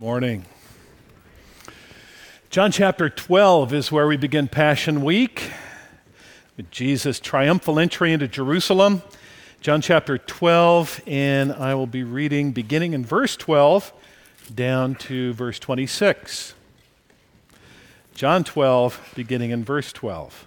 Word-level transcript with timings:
Morning. 0.00 0.44
John 2.50 2.70
chapter 2.70 3.10
12 3.10 3.74
is 3.74 3.90
where 3.90 4.06
we 4.06 4.16
begin 4.16 4.46
Passion 4.46 5.02
Week 5.02 5.50
with 6.56 6.70
Jesus' 6.70 7.18
triumphal 7.18 7.80
entry 7.80 8.12
into 8.12 8.28
Jerusalem. 8.28 9.02
John 9.60 9.80
chapter 9.80 10.16
12, 10.16 11.00
and 11.08 11.52
I 11.52 11.74
will 11.74 11.88
be 11.88 12.04
reading 12.04 12.52
beginning 12.52 12.92
in 12.92 13.04
verse 13.04 13.36
12 13.36 13.92
down 14.54 14.94
to 14.94 15.32
verse 15.32 15.58
26. 15.58 16.54
John 18.14 18.44
12, 18.44 19.14
beginning 19.16 19.50
in 19.50 19.64
verse 19.64 19.92
12. 19.92 20.46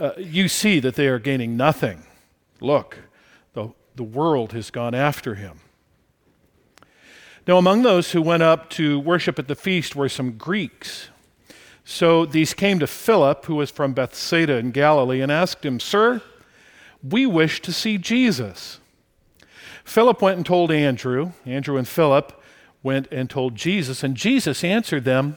uh, 0.00 0.12
you 0.16 0.48
see 0.48 0.80
that 0.80 0.94
they 0.94 1.06
are 1.08 1.18
gaining 1.18 1.56
nothing. 1.56 2.04
Look, 2.60 2.98
the, 3.52 3.70
the 3.94 4.02
world 4.02 4.52
has 4.52 4.70
gone 4.70 4.94
after 4.94 5.34
him. 5.34 5.60
Now, 7.46 7.58
among 7.58 7.82
those 7.82 8.12
who 8.12 8.22
went 8.22 8.42
up 8.42 8.70
to 8.70 8.98
worship 8.98 9.38
at 9.38 9.48
the 9.48 9.54
feast 9.54 9.94
were 9.94 10.08
some 10.08 10.32
Greeks. 10.32 11.08
So 11.84 12.24
these 12.24 12.54
came 12.54 12.78
to 12.78 12.86
Philip, 12.86 13.44
who 13.44 13.56
was 13.56 13.70
from 13.70 13.92
Bethsaida 13.92 14.56
in 14.56 14.70
Galilee, 14.70 15.20
and 15.20 15.30
asked 15.30 15.64
him, 15.64 15.78
Sir, 15.78 16.22
we 17.02 17.26
wish 17.26 17.60
to 17.62 17.72
see 17.72 17.98
Jesus. 17.98 18.80
Philip 19.84 20.22
went 20.22 20.38
and 20.38 20.46
told 20.46 20.70
Andrew. 20.70 21.32
Andrew 21.44 21.76
and 21.76 21.86
Philip 21.86 22.40
went 22.82 23.06
and 23.10 23.28
told 23.28 23.54
Jesus, 23.54 24.02
and 24.02 24.16
Jesus 24.16 24.64
answered 24.64 25.04
them, 25.04 25.36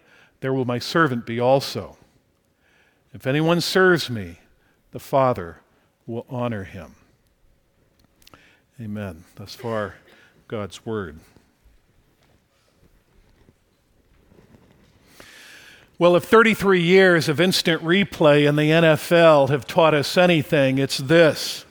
there 0.41 0.53
will 0.53 0.65
my 0.65 0.79
servant 0.79 1.25
be 1.25 1.39
also. 1.39 1.97
If 3.13 3.25
anyone 3.25 3.61
serves 3.61 4.09
me, 4.09 4.39
the 4.91 4.99
Father 4.99 5.57
will 6.05 6.25
honor 6.29 6.63
him. 6.65 6.95
Amen. 8.79 9.23
Thus 9.35 9.53
far, 9.53 9.95
God's 10.47 10.85
word. 10.85 11.19
Well, 15.99 16.15
if 16.15 16.23
33 16.23 16.81
years 16.81 17.29
of 17.29 17.39
instant 17.39 17.83
replay 17.83 18.49
in 18.49 18.55
the 18.55 18.71
NFL 18.71 19.49
have 19.49 19.67
taught 19.67 19.93
us 19.93 20.17
anything, 20.17 20.79
it's 20.79 20.97
this. 20.97 21.63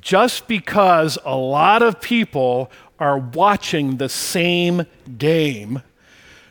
Just 0.00 0.48
because 0.48 1.18
a 1.24 1.36
lot 1.36 1.80
of 1.80 2.00
people 2.00 2.72
are 2.98 3.16
watching 3.16 3.98
the 3.98 4.08
same 4.08 4.86
game 5.16 5.82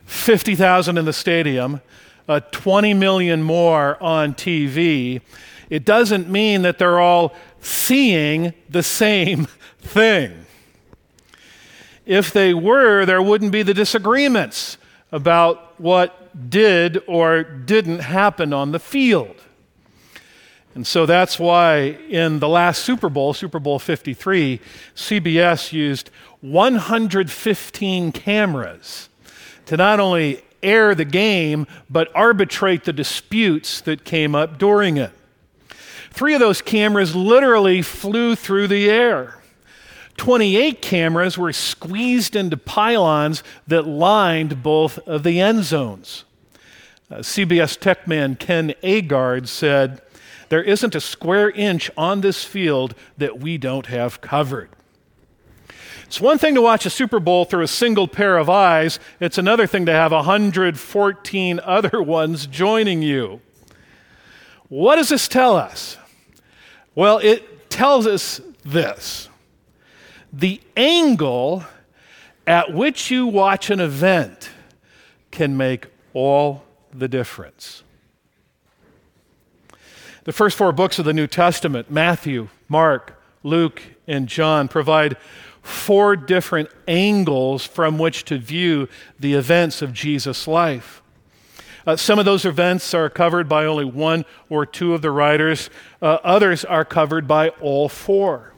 50,000 0.08 0.98
in 0.98 1.06
the 1.06 1.14
stadium, 1.14 1.82
uh, 2.28 2.40
20 2.52 2.94
million 2.94 3.44
more 3.44 4.02
on 4.02 4.34
TV, 4.34 5.22
it 5.70 5.86
doesn't 5.86 6.30
mean 6.30 6.62
that 6.64 6.80
they're 6.80 7.00
all 7.00 7.36
seeing 7.62 8.54
the 8.70 8.82
same 8.82 9.46
thing. 9.80 10.46
If 12.06 12.32
they 12.32 12.54
were, 12.54 13.06
there 13.06 13.22
wouldn't 13.22 13.52
be 13.52 13.64
the 13.64 13.74
disagreements 13.74 14.78
about 15.12 15.80
what 15.80 16.50
did 16.50 17.04
or 17.06 17.44
didn't 17.44 18.00
happen 18.00 18.54
on 18.54 18.72
the 18.72 18.80
field. 18.80 19.36
And 20.74 20.88
so 20.88 21.06
that's 21.06 21.38
why 21.38 21.98
in 22.08 22.40
the 22.40 22.48
last 22.48 22.84
Super 22.84 23.10
Bowl, 23.10 23.34
Super 23.34 23.60
Bowl 23.60 23.80
53, 23.80 24.62
CBS 24.96 25.74
used 25.74 26.12
115 26.42 28.12
cameras 28.14 29.10
to 29.68 29.78
not 29.78 30.00
only 30.00 30.44
air 30.64 30.96
the 30.96 31.06
game, 31.06 31.68
but 31.90 32.10
arbitrate 32.16 32.84
the 32.84 32.94
disputes 32.94 33.82
that 33.82 34.04
came 34.04 34.36
up 34.36 34.58
during 34.58 34.98
it. 34.98 35.12
Three 36.12 36.34
of 36.34 36.40
those 36.40 36.62
cameras 36.62 37.16
literally 37.16 37.82
flew 37.82 38.36
through 38.36 38.68
the 38.68 38.90
air. 38.90 39.36
28 40.18 40.82
cameras 40.82 41.38
were 41.38 41.54
squeezed 41.54 42.36
into 42.36 42.58
pylons 42.58 43.44
that 43.68 43.86
lined 43.88 44.64
both 44.64 44.98
of 45.08 45.22
the 45.22 45.40
end 45.40 45.64
zones. 45.64 46.26
Uh, 47.10 47.18
CBS 47.18 47.80
tech 47.80 48.08
man 48.08 48.36
Ken 48.36 48.74
Aagaard 48.84 49.48
said, 49.48 50.02
There 50.50 50.64
isn't 50.64 50.96
a 50.96 51.02
square 51.02 51.52
inch 51.52 51.92
on 51.96 52.22
this 52.22 52.44
field 52.44 52.96
that 53.18 53.40
we 53.40 53.58
don't 53.58 53.86
have 53.86 54.20
covered. 54.20 54.70
It's 56.08 56.22
one 56.22 56.38
thing 56.38 56.56
to 56.56 56.62
watch 56.62 56.86
a 56.86 56.90
Super 56.90 57.20
Bowl 57.20 57.44
through 57.44 57.64
a 57.64 57.68
single 57.68 58.08
pair 58.08 58.38
of 58.38 58.50
eyes, 58.50 58.98
it's 59.20 59.38
another 59.38 59.68
thing 59.68 59.86
to 59.88 59.92
have 59.92 60.14
114 60.14 61.60
other 61.62 62.02
ones 62.02 62.48
joining 62.48 63.02
you. 63.02 63.42
What 64.70 64.96
does 64.96 65.10
this 65.10 65.28
tell 65.28 65.58
us? 65.58 65.98
Well, 66.96 67.18
it 67.20 67.70
tells 67.70 68.08
us 68.08 68.40
this 68.64 69.28
the 70.32 70.62
angle 70.76 71.66
at 72.46 72.74
which 72.74 73.12
you 73.12 73.28
watch 73.28 73.70
an 73.70 73.82
event 73.82 74.50
can 75.32 75.58
make 75.58 75.88
all 76.14 76.64
the 76.94 77.08
difference. 77.10 77.84
The 80.24 80.34
first 80.34 80.58
four 80.58 80.72
books 80.72 81.00
of 81.00 81.06
the 81.06 81.14
New 81.14 81.28
Testament, 81.28 81.92
Matthew, 81.92 82.48
Mark, 82.70 83.22
Luke, 83.44 83.82
and 84.08 84.28
John, 84.28 84.68
provide 84.68 85.18
four 85.68 86.16
different 86.16 86.70
angles 86.88 87.66
from 87.66 87.98
which 87.98 88.26
to 88.26 88.38
view 88.38 88.88
the 89.20 89.34
events 89.34 89.82
of 89.82 89.94
Jesus' 89.94 90.48
life. 90.48 91.02
Uh, 91.86 91.96
some 91.96 92.20
of 92.20 92.26
those 92.26 92.46
events 92.46 92.94
are 92.94 93.10
covered 93.10 93.48
by 93.48 93.66
only 93.66 93.86
one 93.86 94.26
or 94.50 94.66
two 94.66 94.94
of 94.94 95.02
the 95.02 95.12
writers, 95.12 95.70
uh, 96.02 96.18
others 96.24 96.66
are 96.66 96.84
covered 96.84 97.28
by 97.28 97.50
all 97.62 97.88
four. 97.88 98.54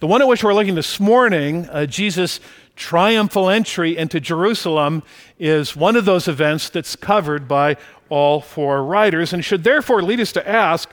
The 0.00 0.06
one 0.06 0.20
at 0.20 0.28
which 0.28 0.44
we're 0.44 0.54
looking 0.54 0.74
this 0.74 1.00
morning, 1.00 1.68
uh, 1.70 1.86
Jesus' 1.86 2.40
triumphal 2.76 3.48
entry 3.48 3.96
into 3.96 4.20
Jerusalem, 4.20 5.02
is 5.38 5.74
one 5.74 5.96
of 5.96 6.04
those 6.04 6.28
events 6.28 6.68
that's 6.68 6.96
covered 6.96 7.48
by 7.48 7.76
all 8.10 8.40
four 8.40 8.84
writers 8.84 9.32
and 9.32 9.44
should 9.44 9.64
therefore 9.64 10.02
lead 10.02 10.20
us 10.20 10.32
to 10.32 10.46
ask 10.46 10.90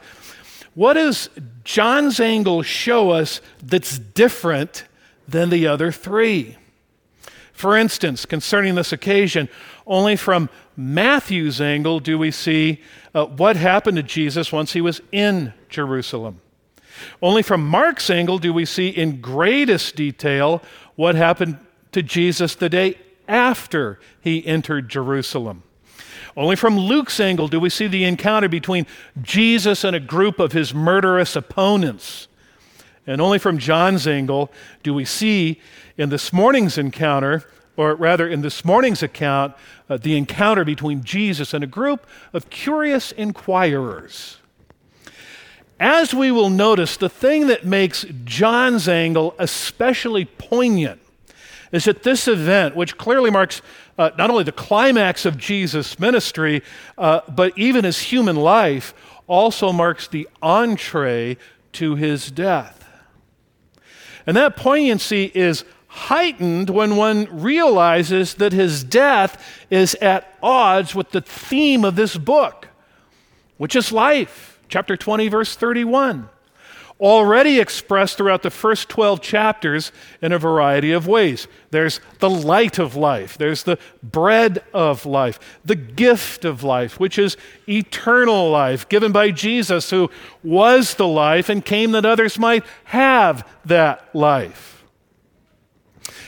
what 0.74 0.94
does 0.94 1.30
John's 1.66 2.22
angle 2.22 2.62
show 2.62 3.10
us 3.10 3.42
that's 3.62 4.00
different 4.00 4.86
than 5.28 5.50
the 5.50 5.68
other 5.68 5.92
three. 5.92 6.58
For 7.54 7.78
instance, 7.78 8.26
concerning 8.26 8.76
this 8.76 8.92
occasion, 8.92 9.48
only 9.86 10.16
from 10.16 10.50
Matthew's 10.76 11.62
angle 11.62 12.00
do 12.00 12.18
we 12.18 12.32
see 12.32 12.82
uh, 13.14 13.26
what 13.26 13.56
happened 13.56 13.98
to 13.98 14.04
Jesus 14.04 14.52
once 14.52 14.74
he 14.74 14.82
was 14.82 15.02
in 15.12 15.54
Jerusalem. 15.70 16.42
Only 17.22 17.44
from 17.44 17.68
Mark's 17.68 18.10
angle 18.10 18.40
do 18.40 18.54
we 18.54 18.66
see 18.66 18.90
in 18.90 19.22
greatest 19.22 19.96
detail 19.96 20.62
what 20.96 21.16
happened 21.16 21.60
to 21.92 22.02
Jesus 22.02 22.56
the 22.56 22.70
day 22.70 22.98
after 23.28 24.00
he 24.22 24.46
entered 24.46 24.90
Jerusalem. 24.90 25.64
Only 26.36 26.56
from 26.56 26.78
Luke's 26.78 27.20
angle 27.20 27.48
do 27.48 27.60
we 27.60 27.70
see 27.70 27.88
the 27.88 28.06
encounter 28.06 28.48
between 28.48 28.88
Jesus 29.22 29.84
and 29.84 29.96
a 29.96 30.00
group 30.00 30.40
of 30.40 30.54
his 30.54 30.74
murderous 30.74 31.36
opponents. 31.36 32.28
And 33.08 33.20
only 33.20 33.40
from 33.40 33.58
John's 33.58 34.08
angle 34.08 34.52
do 34.84 34.94
we 34.94 35.06
see 35.06 35.60
in 35.98 36.10
this 36.10 36.32
morning's 36.32 36.78
encounter, 36.78 37.44
or 37.76 37.96
rather 37.96 38.28
in 38.28 38.42
this 38.42 38.64
morning's 38.64 39.02
account, 39.02 39.56
uh, 39.90 39.98
the 39.98 40.16
encounter 40.16 40.64
between 40.64 41.04
Jesus 41.04 41.54
and 41.54 41.64
a 41.64 41.68
group 41.68 42.06
of 42.34 42.50
curious 42.50 43.12
inquirers. 43.12 44.38
As 45.80 46.14
we 46.14 46.30
will 46.30 46.52
notice, 46.52 46.96
the 46.96 47.10
thing 47.10 47.48
that 47.48 47.66
makes 47.66 48.06
John's 48.24 48.88
angle 48.88 49.34
especially 49.40 50.26
poignant 50.26 51.02
is 51.72 51.86
that 51.86 52.04
this 52.04 52.28
event, 52.28 52.76
which 52.76 52.98
clearly 52.98 53.32
marks 53.32 53.64
uh, 53.98 54.12
not 54.18 54.30
only 54.30 54.44
the 54.44 54.52
climax 54.52 55.26
of 55.26 55.38
Jesus' 55.38 56.00
ministry, 56.00 56.62
uh, 56.98 57.22
but 57.28 57.58
even 57.58 57.84
his 57.84 58.00
human 58.00 58.36
life, 58.36 58.94
also 59.26 59.72
marks 59.72 60.08
the 60.08 60.28
entree 60.42 61.38
to 61.74 61.96
his 61.96 62.30
death. 62.30 62.81
And 64.26 64.38
that 64.38 64.56
poignancy 64.56 65.32
is 65.34 65.64
heightened 65.88 66.70
when 66.70 66.96
one 66.96 67.28
realizes 67.30 68.36
that 68.36 68.54
his 68.54 68.84
death 68.84 69.44
is 69.70 69.96
at 69.96 70.38
odds 70.42 70.96
with 70.96 71.12
the 71.12 71.22
theme 71.22 71.84
of 71.84 71.96
this 71.96 72.18
book, 72.18 72.70
which 73.58 73.76
is 73.76 73.92
life 73.92 74.60
chapter 74.70 74.96
20, 74.96 75.28
verse 75.28 75.56
31. 75.56 76.30
Already 77.02 77.60
expressed 77.60 78.18
throughout 78.18 78.44
the 78.44 78.52
first 78.52 78.88
12 78.88 79.22
chapters 79.22 79.92
in 80.22 80.32
a 80.32 80.38
variety 80.38 80.92
of 80.92 81.08
ways. 81.08 81.48
There's 81.72 82.00
the 82.20 82.30
light 82.30 82.78
of 82.78 82.96
life, 82.96 83.40
there's 83.40 83.64
the 83.64 83.80
bread 84.04 84.64
of 84.72 85.04
life, 85.08 85.40
the 85.66 85.76
gift 85.76 86.46
of 86.46 86.62
life, 86.62 87.00
which 87.00 87.18
is 87.18 87.38
eternal 87.68 88.52
life 88.52 88.88
given 88.88 89.12
by 89.12 89.32
Jesus, 89.32 89.90
who 89.90 90.12
was 90.44 90.94
the 90.94 91.08
life 91.08 91.50
and 91.50 91.66
came 91.66 91.92
that 91.94 92.06
others 92.06 92.38
might 92.38 92.64
have 92.84 93.50
that 93.66 94.14
life. 94.14 94.84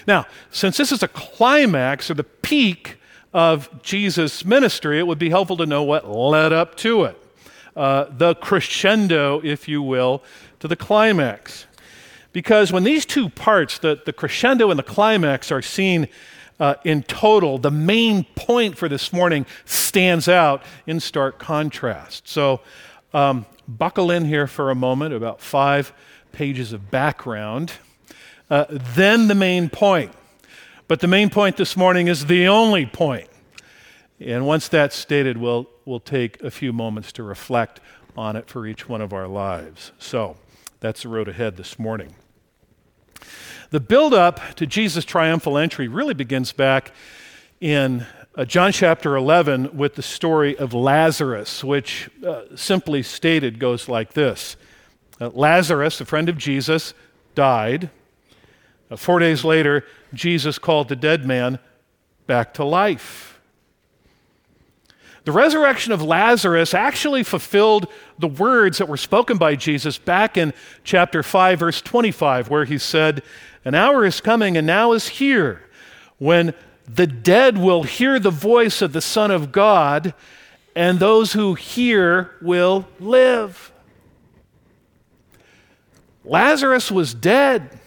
Now, 0.08 0.26
since 0.50 0.76
this 0.78 0.92
is 0.92 1.04
a 1.04 1.08
climax 1.08 2.10
or 2.10 2.16
the 2.16 2.24
peak 2.24 2.98
of 3.32 3.84
Jesus' 3.84 4.44
ministry, 4.44 4.98
it 4.98 5.06
would 5.06 5.20
be 5.20 5.30
helpful 5.30 5.58
to 5.58 5.68
know 5.68 5.84
what 5.84 6.10
led 6.10 6.52
up 6.52 6.76
to 6.78 7.04
it 7.04 7.20
uh, 7.76 8.06
the 8.10 8.36
crescendo, 8.36 9.42
if 9.44 9.68
you 9.68 9.82
will, 9.82 10.24
to 10.64 10.70
the 10.70 10.78
climax. 10.78 11.66
Because 12.32 12.72
when 12.72 12.86
these 12.86 13.06
two 13.06 13.28
parts, 13.28 13.80
the, 13.80 14.02
the 14.06 14.14
crescendo 14.14 14.70
and 14.70 14.80
the 14.80 14.84
climax, 14.84 15.52
are 15.52 15.62
seen 15.62 16.08
uh, 16.58 16.76
in 16.86 17.04
total, 17.04 17.58
the 17.58 17.70
main 17.70 18.24
point 18.38 18.78
for 18.78 18.88
this 18.88 19.12
morning 19.12 19.46
stands 19.66 20.30
out 20.30 20.64
in 20.88 21.02
stark 21.02 21.38
contrast. 21.38 22.30
So, 22.30 22.62
um, 23.14 23.46
buckle 23.68 24.10
in 24.10 24.24
here 24.24 24.48
for 24.48 24.72
a 24.72 24.76
moment, 24.76 25.14
about 25.14 25.42
five 25.42 25.92
pages 26.32 26.72
of 26.72 26.90
background. 26.90 27.74
Uh, 28.50 28.64
then 28.70 29.28
the 29.28 29.36
main 29.36 29.68
point. 29.68 30.14
But 30.88 31.02
the 31.02 31.10
main 31.10 31.30
point 31.30 31.58
this 31.58 31.76
morning 31.76 32.08
is 32.08 32.28
the 32.28 32.48
only 32.48 32.86
point. 32.86 33.28
And 34.22 34.48
once 34.48 34.70
that's 34.70 34.96
stated, 34.96 35.38
we'll, 35.38 35.70
we'll 35.84 36.00
take 36.00 36.42
a 36.42 36.50
few 36.50 36.72
moments 36.72 37.12
to 37.14 37.24
reflect 37.24 37.82
on 38.16 38.38
it 38.38 38.48
for 38.48 38.66
each 38.66 38.88
one 38.88 39.02
of 39.02 39.12
our 39.12 39.28
lives. 39.28 39.92
So 40.00 40.38
that's 40.84 41.04
the 41.04 41.08
road 41.08 41.30
ahead 41.30 41.56
this 41.56 41.80
morning. 41.80 42.14
The 43.70 43.80
build 43.80 44.14
up 44.14 44.42
to 44.56 44.68
Jesus' 44.68 45.06
triumphal 45.06 45.58
entry 45.58 45.88
really 45.88 46.14
begins 46.14 46.52
back 46.52 46.92
in 47.62 48.06
uh, 48.36 48.44
John 48.44 48.74
chapter 48.74 49.16
11 49.16 49.78
with 49.78 49.96
the 49.96 50.02
story 50.02 50.58
of 50.58 50.74
Lazarus, 50.74 51.64
which 51.64 52.10
uh, 52.28 52.42
simply 52.58 53.02
stated 53.02 53.60
goes 53.60 53.88
like 53.88 54.12
this 54.12 54.58
uh, 55.22 55.30
Lazarus, 55.30 56.02
a 56.02 56.06
friend 56.06 56.28
of 56.28 56.38
Jesus, 56.38 56.94
died. 57.34 57.90
Uh, 58.92 58.98
four 58.98 59.20
days 59.20 59.46
later, 59.46 59.86
Jesus 60.14 60.60
called 60.60 60.90
the 60.90 60.98
dead 60.98 61.26
man 61.26 61.60
back 62.28 62.54
to 62.56 62.66
life. 62.66 63.33
The 65.26 65.32
resurrection 65.32 65.94
of 65.94 66.02
Lazarus 66.02 66.74
actually 66.74 67.24
fulfilled 67.24 67.88
the 68.20 68.28
words 68.28 68.80
that 68.80 68.90
were 68.90 68.98
spoken 68.98 69.38
by 69.38 69.56
Jesus 69.56 69.98
back 69.98 70.38
in 70.38 70.54
chapter 70.84 71.24
5, 71.24 71.60
verse 71.60 71.82
25, 71.82 72.50
where 72.50 72.66
he 72.66 72.78
said, 72.78 73.24
An 73.64 73.74
hour 73.74 74.06
is 74.06 74.20
coming 74.20 74.58
and 74.58 74.68
now 74.68 74.92
is 74.92 75.08
here 75.08 75.62
when 76.18 76.54
the 76.94 77.08
dead 77.08 77.58
will 77.58 77.84
hear 77.84 78.20
the 78.20 78.30
voice 78.30 78.82
of 78.82 78.92
the 78.92 79.02
Son 79.02 79.32
of 79.32 79.54
God, 79.54 80.14
and 80.76 81.00
those 81.00 81.34
who 81.34 81.54
hear 81.54 82.32
will 82.42 82.86
live. 83.00 83.72
Lazarus 86.26 86.92
was 86.92 87.14
dead. 87.14 87.80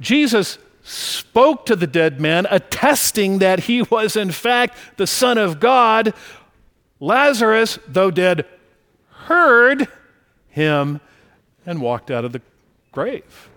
Jesus 0.00 0.58
spoke 0.86 1.66
to 1.66 1.74
the 1.74 1.86
dead 1.86 2.20
man, 2.20 2.46
attesting 2.48 3.38
that 3.40 3.60
he 3.60 3.82
was, 3.90 4.16
in 4.16 4.30
fact, 4.30 4.78
the 4.96 5.06
Son 5.06 5.36
of 5.36 5.60
God. 5.60 6.14
Lazarus, 7.00 7.78
though 7.86 8.10
dead, 8.10 8.46
heard 9.10 9.88
him 10.48 11.00
and 11.66 11.80
walked 11.80 12.10
out 12.10 12.24
of 12.24 12.32
the 12.32 12.40
grave. 12.92 13.48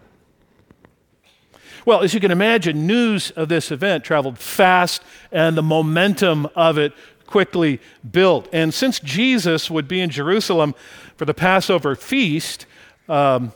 Well, 1.85 2.01
as 2.01 2.13
you 2.13 2.19
can 2.19 2.31
imagine, 2.31 2.85
news 2.85 3.31
of 3.31 3.47
this 3.47 3.71
event 3.71 4.03
traveled 4.03 4.37
fast, 4.37 5.01
and 5.31 5.55
the 5.55 5.63
momentum 5.63 6.47
of 6.55 6.77
it 6.77 6.93
quickly 7.25 7.79
built. 8.11 8.49
And 8.51 8.73
since 8.73 8.99
Jesus 8.99 9.69
would 9.69 9.87
be 9.87 10.01
in 10.01 10.09
Jerusalem 10.09 10.75
for 11.15 11.25
the 11.25 11.33
Passover 11.33 11.95
feast, 11.95 12.65
um, 13.07 13.53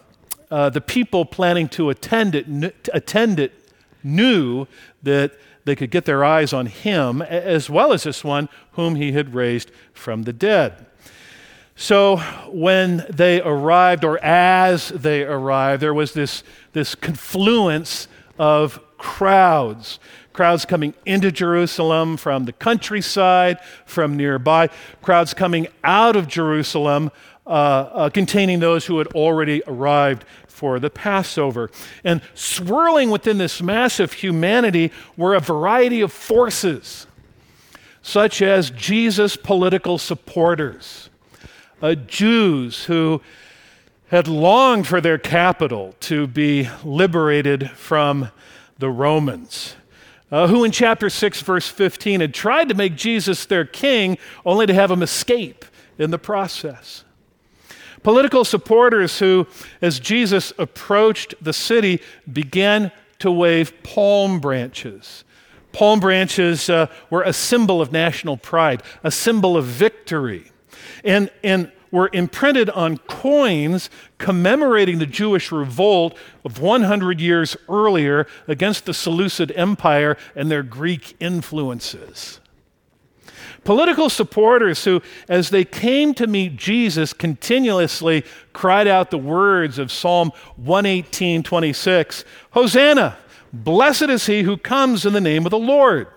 uh, 0.50 0.70
the 0.70 0.82
people 0.82 1.26
planning 1.26 1.68
to 1.70 1.90
attend 1.90 2.36
it, 2.36 2.90
attend 2.94 3.40
it 3.40 3.63
knew 4.04 4.68
that 5.04 5.34
they 5.66 5.76
could 5.76 5.92
get 5.92 6.06
their 6.06 6.24
eyes 6.26 6.54
on 6.54 6.66
him 6.66 7.22
as 7.22 7.70
well 7.70 7.94
as 7.94 8.04
this 8.04 8.24
one 8.24 8.50
whom 8.74 8.96
he 8.96 9.14
had 9.14 9.34
raised 9.34 9.72
from 9.94 10.24
the 10.24 10.34
dead. 10.34 10.86
So 11.76 12.18
when 12.50 13.06
they 13.10 13.42
arrived, 13.42 14.04
or 14.04 14.24
as 14.24 14.90
they 14.90 15.24
arrived, 15.24 15.82
there 15.82 15.94
was 15.94 16.14
this, 16.14 16.44
this 16.74 16.94
confluence 16.96 18.08
of 18.38 18.80
crowds. 18.98 20.00
Crowds 20.34 20.66
coming 20.66 20.94
into 21.06 21.32
Jerusalem 21.32 22.18
from 22.18 22.46
the 22.46 22.54
countryside, 22.54 23.60
from 23.86 24.18
nearby, 24.18 24.70
crowds 25.02 25.34
coming 25.34 25.68
out 25.84 26.16
of 26.16 26.28
Jerusalem, 26.28 27.12
uh, 27.46 27.50
uh, 27.50 28.10
containing 28.10 28.60
those 28.60 28.86
who 28.86 29.00
had 29.00 29.08
already 29.08 29.62
arrived 29.68 30.26
for 30.54 30.80
the 30.80 30.90
Passover. 30.90 31.70
And 32.04 32.22
swirling 32.36 33.10
within 33.10 33.40
this 33.40 33.62
mass 33.62 34.00
of 34.00 34.14
humanity 34.14 34.92
were 35.18 35.34
a 35.34 35.40
variety 35.40 36.02
of 36.02 36.14
forces, 36.14 37.08
such 38.02 38.42
as 38.42 38.70
Jesus' 38.70 39.36
political 39.36 39.98
supporters, 39.98 41.10
uh, 41.82 41.96
Jews 41.96 42.86
who 42.86 43.22
had 44.10 44.28
longed 44.28 44.86
for 44.88 45.02
their 45.02 45.18
capital 45.18 45.96
to 46.02 46.28
be 46.28 46.70
liberated 46.84 47.72
from 47.72 48.30
the 48.78 48.90
Romans. 48.90 49.76
Uh, 50.32 50.48
who 50.48 50.64
in 50.64 50.72
chapter 50.72 51.10
6, 51.10 51.42
verse 51.42 51.68
15, 51.68 52.22
had 52.22 52.34
tried 52.34 52.70
to 52.70 52.76
make 52.76 52.96
Jesus 52.96 53.46
their 53.46 53.66
king 53.66 54.18
only 54.46 54.66
to 54.66 54.74
have 54.74 54.92
him 54.92 55.02
escape 55.04 55.66
in 55.98 56.12
the 56.12 56.18
process. 56.20 57.04
Political 58.04 58.46
supporters 58.46 59.20
who, 59.20 59.48
as 59.82 60.00
Jesus 60.00 60.52
approached 60.58 61.36
the 61.42 61.54
city, 61.54 62.02
began 62.32 62.92
to 63.20 63.32
wave 63.32 63.82
palm 63.84 64.40
branches. 64.40 65.24
Palm 65.72 66.00
branches 66.00 66.70
uh, 66.70 66.88
were 67.10 67.24
a 67.24 67.34
symbol 67.34 67.82
of 67.82 67.92
national 67.92 68.38
pride, 68.38 68.84
a 69.04 69.10
symbol 69.10 69.58
of 69.58 69.66
victory, 69.66 70.52
and, 71.04 71.32
and 71.44 71.72
were 71.90 72.10
imprinted 72.12 72.70
on 72.72 72.98
coins 72.98 73.90
commemorating 74.18 75.00
the 75.00 75.06
Jewish 75.06 75.52
revolt 75.52 76.18
of 76.44 76.60
100 76.60 77.22
years 77.22 77.56
earlier 77.70 78.28
against 78.48 78.86
the 78.86 78.94
Seleucid 78.94 79.52
Empire 79.56 80.18
and 80.36 80.52
their 80.52 80.64
Greek 80.64 81.16
influences. 81.20 82.40
Political 83.64 84.10
supporters 84.10 84.84
who, 84.84 85.02
as 85.30 85.50
they 85.50 85.64
came 85.64 86.14
to 86.16 86.28
meet 86.28 86.58
Jesus, 86.58 87.14
continuously 87.14 88.26
cried 88.52 88.88
out 88.88 89.10
the 89.10 89.18
words 89.18 89.80
of 89.80 89.92
Psalm 89.92 90.32
118 90.58 91.44
26 91.44 92.26
Hosanna! 92.52 93.18
Blessed 93.54 94.04
is 94.04 94.26
he 94.26 94.42
who 94.42 94.58
comes 94.58 95.06
in 95.06 95.14
the 95.14 95.22
name 95.22 95.46
of 95.46 95.52
the 95.52 95.60
Lord. 95.60 96.08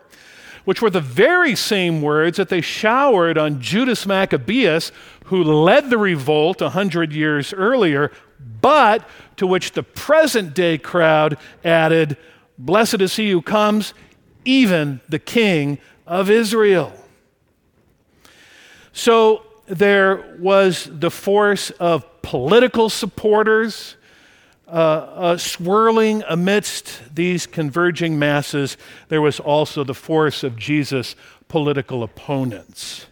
Which 0.64 0.82
were 0.82 0.90
the 0.90 1.00
very 1.00 1.54
same 1.54 2.02
words 2.02 2.38
that 2.38 2.48
they 2.48 2.60
showered 2.60 3.38
on 3.38 3.60
Judas 3.60 4.06
Maccabeus, 4.06 4.90
who 5.26 5.44
led 5.44 5.90
the 5.90 5.98
revolt 5.98 6.60
a 6.60 6.70
hundred 6.70 7.12
years 7.12 7.52
earlier, 7.52 8.10
but 8.60 9.08
to 9.36 9.46
which 9.46 9.72
the 9.72 9.82
present 9.84 10.54
day 10.54 10.78
crowd 10.78 11.38
added, 11.64 12.16
Blessed 12.58 13.00
is 13.00 13.16
he 13.16 13.30
who 13.30 13.42
comes, 13.42 13.94
even 14.44 15.00
the 15.08 15.18
King 15.18 15.78
of 16.06 16.30
Israel. 16.30 16.92
So 18.96 19.44
there 19.66 20.38
was 20.38 20.88
the 20.90 21.10
force 21.10 21.68
of 21.72 22.22
political 22.22 22.88
supporters 22.88 23.94
uh, 24.66 24.70
uh, 24.70 25.36
swirling 25.36 26.24
amidst 26.26 27.14
these 27.14 27.46
converging 27.46 28.18
masses. 28.18 28.78
There 29.08 29.20
was 29.20 29.38
also 29.38 29.84
the 29.84 29.92
force 29.92 30.42
of 30.42 30.56
Jesus' 30.56 31.14
political 31.46 32.02
opponents, 32.02 33.04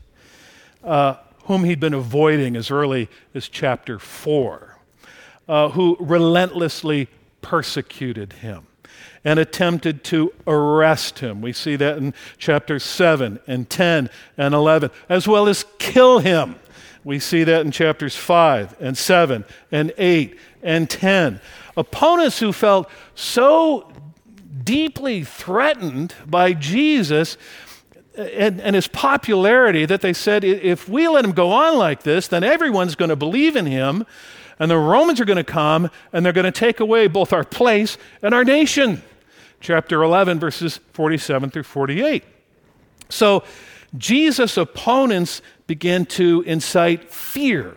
uh, 0.83 1.17
whom 1.45 1.65
he'd 1.65 1.81
been 1.81 1.93
avoiding 1.93 2.57
as 2.57 2.71
early 2.71 3.11
as 3.35 3.47
chapter 3.47 3.99
4, 3.99 4.79
uh, 5.49 5.69
who 5.69 5.99
relentlessly 6.01 7.09
persecuted 7.43 8.33
him 8.33 8.67
and 9.25 9.39
attempted 9.39 10.05
to 10.05 10.33
arrest 10.47 11.21
him. 11.21 11.41
We 11.41 11.53
see 11.53 11.77
that 11.77 11.97
in 11.97 12.13
chapters 12.37 12.85
7 12.85 13.41
and 13.47 13.69
10 13.69 14.11
and 14.37 14.55
11, 14.55 14.91
as 15.09 15.27
well 15.27 15.49
as 15.49 15.65
kill 15.79 16.19
him. 16.19 16.57
We 17.05 17.19
see 17.19 17.45
that 17.45 17.65
in 17.65 17.71
chapters 17.71 18.17
5 18.17 18.77
and 18.81 18.97
7 18.97 19.45
and 19.73 19.93
8 19.97 20.39
and 20.63 20.89
10. 20.89 21.41
Opponents 21.77 22.39
who 22.39 22.53
felt 22.53 22.91
so 23.15 23.91
deeply 24.63 25.25
threatened 25.25 26.15
by 26.27 26.53
Jesus 26.53 27.37
and, 28.17 28.61
and, 28.61 28.77
his 28.77 28.87
popularity 28.87 29.87
that 29.87 30.01
they 30.01 30.13
said 30.13 30.45
if 30.45 30.89
we 30.89 31.09
let 31.09 31.25
him 31.25 31.33
go 31.33 31.51
on 31.51 31.77
like 31.77 32.05
this, 32.05 32.29
then 32.29 32.45
everyone's 32.45 32.95
going 32.95 33.09
to 33.09 33.17
believe 33.17 33.57
in 33.57 33.67
him, 33.67 34.07
and 34.61 34.71
the 34.71 34.79
Romans 34.79 35.21
are 35.21 35.25
going 35.25 35.37
to 35.37 35.43
come 35.43 35.91
and 36.13 36.25
they're 36.25 36.33
going 36.33 36.45
to 36.45 36.53
take 36.53 36.79
away 36.79 37.09
both 37.09 37.33
our 37.33 37.43
place 37.43 37.99
and 38.23 38.33
our 38.33 38.45
nation 38.45 39.03
chapter 39.65 40.03
11, 40.03 40.39
verses 40.39 40.79
47 40.93 41.49
through 41.49 41.63
48. 41.63 42.23
So 43.09 43.43
Jesus' 43.97 44.59
opponents 44.59 45.41
begin 45.67 46.05
to 46.07 46.43
incite 46.43 47.11
fear 47.11 47.75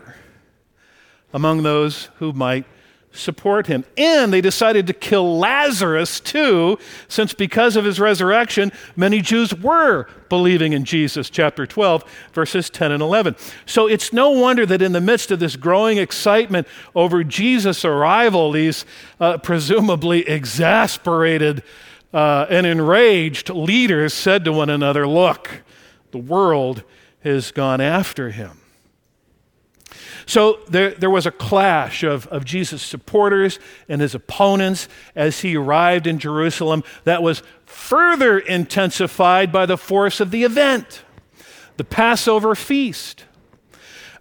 among 1.33 1.63
those 1.63 2.09
who 2.17 2.33
might 2.33 2.65
support 3.11 3.67
him. 3.67 3.83
And 3.97 4.31
they 4.31 4.41
decided 4.41 4.87
to 4.87 4.93
kill 4.93 5.37
Lazarus 5.37 6.19
too, 6.19 6.77
since 7.07 7.33
because 7.33 7.75
of 7.75 7.85
his 7.85 7.99
resurrection, 7.99 8.71
many 8.95 9.21
Jews 9.21 9.53
were 9.55 10.07
believing 10.29 10.73
in 10.73 10.85
Jesus, 10.85 11.29
chapter 11.29 11.65
12, 11.65 12.03
verses 12.33 12.69
10 12.69 12.91
and 12.91 13.01
11. 13.01 13.35
So 13.65 13.87
it's 13.87 14.13
no 14.13 14.31
wonder 14.31 14.65
that 14.65 14.81
in 14.81 14.91
the 14.91 15.01
midst 15.01 15.31
of 15.31 15.39
this 15.39 15.55
growing 15.55 15.97
excitement 15.97 16.67
over 16.95 17.23
Jesus' 17.23 17.83
arrival, 17.83 18.51
these 18.51 18.85
uh, 19.19 19.37
presumably 19.37 20.27
exasperated 20.27 21.63
uh, 22.13 22.45
and 22.49 22.65
enraged 22.65 23.49
leaders 23.49 24.13
said 24.13 24.45
to 24.45 24.53
one 24.53 24.69
another, 24.69 25.07
Look, 25.07 25.63
the 26.11 26.17
world 26.17 26.83
has 27.23 27.51
gone 27.51 27.81
after 27.81 28.29
him. 28.29 28.61
So 30.25 30.59
there, 30.67 30.91
there 30.91 31.09
was 31.09 31.25
a 31.25 31.31
clash 31.31 32.03
of, 32.03 32.27
of 32.27 32.43
Jesus' 32.43 32.81
supporters 32.81 33.59
and 33.87 34.01
his 34.01 34.13
opponents 34.13 34.89
as 35.15 35.39
he 35.41 35.55
arrived 35.55 36.07
in 36.07 36.19
Jerusalem 36.19 36.83
that 37.05 37.23
was 37.23 37.43
further 37.65 38.37
intensified 38.37 39.51
by 39.51 39.65
the 39.65 39.77
force 39.77 40.19
of 40.19 40.31
the 40.31 40.43
event 40.43 41.03
the 41.77 41.83
Passover 41.83 42.55
feast. 42.55 43.23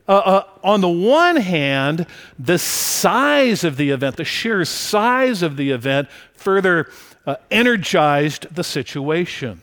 Uh, 0.09 0.13
uh, 0.13 0.45
on 0.63 0.83
the 0.83 0.89
one 0.89 1.37
hand, 1.37 2.07
the 2.39 2.59
size 2.59 3.65
of 3.65 3.77
the 3.77 3.91
event, 3.91 4.17
the 4.17 4.25
sheer 4.25 4.65
size 4.65 5.43
of 5.43 5.57
the 5.57 5.71
event, 5.71 6.09
further 6.35 6.89
uh, 7.27 7.37
energized 7.51 8.47
the 8.55 8.63
situation. 8.63 9.63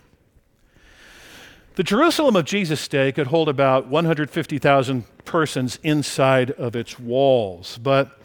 The 1.75 1.83
Jerusalem 1.83 2.35
of 2.35 2.45
Jesus' 2.45 2.87
day 2.87 3.11
could 3.11 3.27
hold 3.27 3.49
about 3.49 3.87
150,000 3.87 5.05
persons 5.25 5.79
inside 5.81 6.51
of 6.51 6.75
its 6.75 6.99
walls. 6.99 7.79
But 7.81 8.15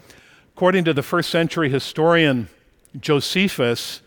according 0.55 0.83
to 0.83 0.93
the 0.93 1.01
first 1.01 1.31
century 1.31 1.67
historian 1.67 2.49
Josephus, 2.99 4.01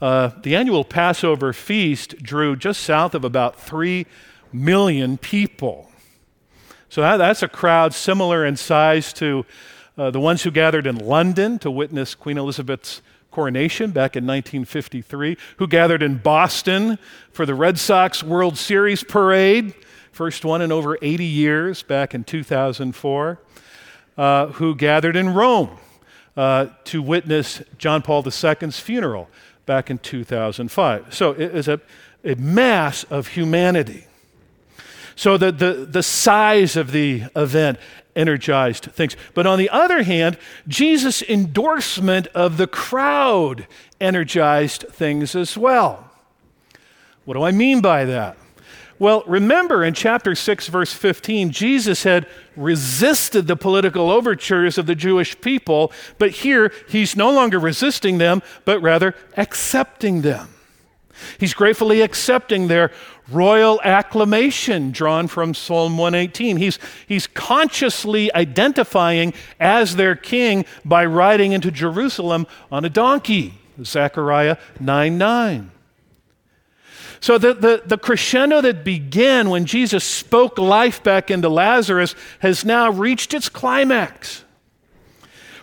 uh, 0.00 0.30
the 0.40 0.54
annual 0.54 0.84
Passover 0.84 1.52
feast 1.52 2.22
drew 2.22 2.54
just 2.54 2.80
south 2.80 3.16
of 3.16 3.24
about 3.24 3.60
3 3.60 4.06
million 4.52 5.18
people. 5.18 5.90
So 6.88 7.00
that, 7.00 7.16
that's 7.16 7.42
a 7.42 7.48
crowd 7.48 7.92
similar 7.92 8.46
in 8.46 8.56
size 8.56 9.12
to 9.14 9.44
uh, 9.98 10.12
the 10.12 10.20
ones 10.20 10.44
who 10.44 10.52
gathered 10.52 10.86
in 10.86 10.96
London 10.96 11.58
to 11.58 11.72
witness 11.72 12.14
Queen 12.14 12.38
Elizabeth's 12.38 13.02
coronation 13.36 13.90
back 13.90 14.16
in 14.16 14.24
1953, 14.24 15.36
who 15.58 15.66
gathered 15.66 16.02
in 16.02 16.16
Boston 16.16 16.98
for 17.32 17.44
the 17.44 17.54
Red 17.54 17.78
Sox 17.78 18.22
World 18.22 18.56
Series 18.56 19.04
parade, 19.04 19.74
first 20.10 20.42
one 20.42 20.62
in 20.62 20.72
over 20.72 20.96
80 21.02 21.26
years 21.26 21.82
back 21.82 22.14
in 22.14 22.24
2004, 22.24 23.38
uh, 24.16 24.46
who 24.46 24.74
gathered 24.74 25.16
in 25.16 25.34
Rome 25.34 25.76
uh, 26.34 26.68
to 26.84 27.02
witness 27.02 27.62
John 27.76 28.00
Paul 28.00 28.24
II's 28.24 28.80
funeral 28.80 29.28
back 29.66 29.90
in 29.90 29.98
2005. 29.98 31.12
So 31.14 31.32
it 31.32 31.54
is 31.54 31.68
a, 31.68 31.78
a 32.24 32.36
mass 32.36 33.04
of 33.04 33.26
humanity. 33.26 34.06
So 35.16 35.36
the, 35.36 35.50
the, 35.50 35.72
the 35.90 36.02
size 36.02 36.76
of 36.76 36.92
the 36.92 37.24
event 37.34 37.78
energized 38.14 38.84
things. 38.84 39.16
But 39.34 39.46
on 39.46 39.58
the 39.58 39.70
other 39.70 40.02
hand, 40.02 40.38
Jesus' 40.68 41.22
endorsement 41.22 42.28
of 42.28 42.58
the 42.58 42.66
crowd 42.66 43.66
energized 44.00 44.84
things 44.90 45.34
as 45.34 45.56
well. 45.56 46.10
What 47.24 47.34
do 47.34 47.42
I 47.42 47.50
mean 47.50 47.80
by 47.80 48.04
that? 48.04 48.36
Well, 48.98 49.24
remember 49.26 49.84
in 49.84 49.92
chapter 49.92 50.34
6, 50.34 50.68
verse 50.68 50.92
15, 50.92 51.50
Jesus 51.50 52.02
had 52.04 52.26
resisted 52.56 53.46
the 53.46 53.56
political 53.56 54.10
overtures 54.10 54.78
of 54.78 54.86
the 54.86 54.94
Jewish 54.94 55.38
people, 55.40 55.92
but 56.18 56.30
here 56.30 56.72
he's 56.88 57.14
no 57.14 57.30
longer 57.30 57.58
resisting 57.58 58.16
them, 58.16 58.42
but 58.64 58.80
rather 58.80 59.14
accepting 59.36 60.22
them. 60.22 60.48
He's 61.38 61.54
gratefully 61.54 62.00
accepting 62.00 62.68
their 62.68 62.90
royal 63.28 63.80
acclamation 63.82 64.90
drawn 64.92 65.26
from 65.26 65.54
Psalm 65.54 65.98
118. 65.98 66.56
He's, 66.56 66.78
he's 67.06 67.26
consciously 67.26 68.32
identifying 68.34 69.34
as 69.58 69.96
their 69.96 70.14
king 70.14 70.64
by 70.84 71.04
riding 71.04 71.52
into 71.52 71.70
Jerusalem 71.70 72.46
on 72.70 72.84
a 72.84 72.90
donkey. 72.90 73.54
Zechariah 73.82 74.56
9 74.80 75.18
9. 75.18 75.70
So 77.20 77.38
the, 77.38 77.54
the, 77.54 77.82
the, 77.84 77.98
crescendo 77.98 78.60
that 78.60 78.84
began 78.84 79.48
when 79.50 79.64
Jesus 79.64 80.04
spoke 80.04 80.58
life 80.58 81.02
back 81.02 81.30
into 81.30 81.48
Lazarus 81.48 82.14
has 82.40 82.64
now 82.64 82.90
reached 82.90 83.34
its 83.34 83.48
climax. 83.48 84.44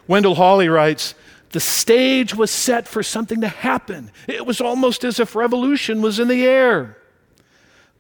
Wendell 0.08 0.36
Hawley 0.36 0.67
writes, 0.67 1.15
the 1.51 1.60
stage 1.60 2.34
was 2.36 2.50
set 2.50 2.88
for 2.88 3.03
something 3.03 3.41
to 3.41 3.48
happen. 3.48 4.12
It 4.27 4.46
was 4.46 4.60
almost 4.60 5.03
as 5.03 5.20
if 5.20 5.36
revolution 5.36 6.01
was 6.01 6.20
in 6.20 6.27
the 6.27 6.43
air. 6.43 6.98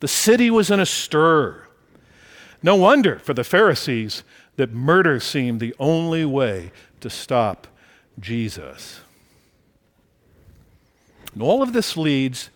The 0.03 0.09
city 0.09 0.51
was 0.51 0.69
in 0.69 0.81
a 0.81 0.85
stir. 0.85 1.65
No 2.61 2.75
wonder 2.75 3.19
for 3.19 3.33
the 3.33 3.45
Pharisees 3.45 4.25
that 4.57 4.73
murder 4.73 5.17
seemed 5.21 5.61
the 5.61 5.73
only 5.79 6.25
way 6.25 6.73
to 6.99 7.09
stop 7.09 7.67
Jesus. 8.19 8.99
And 11.33 11.41
all 11.41 11.63
of 11.63 11.71
this 11.71 11.95
leads 11.95 12.49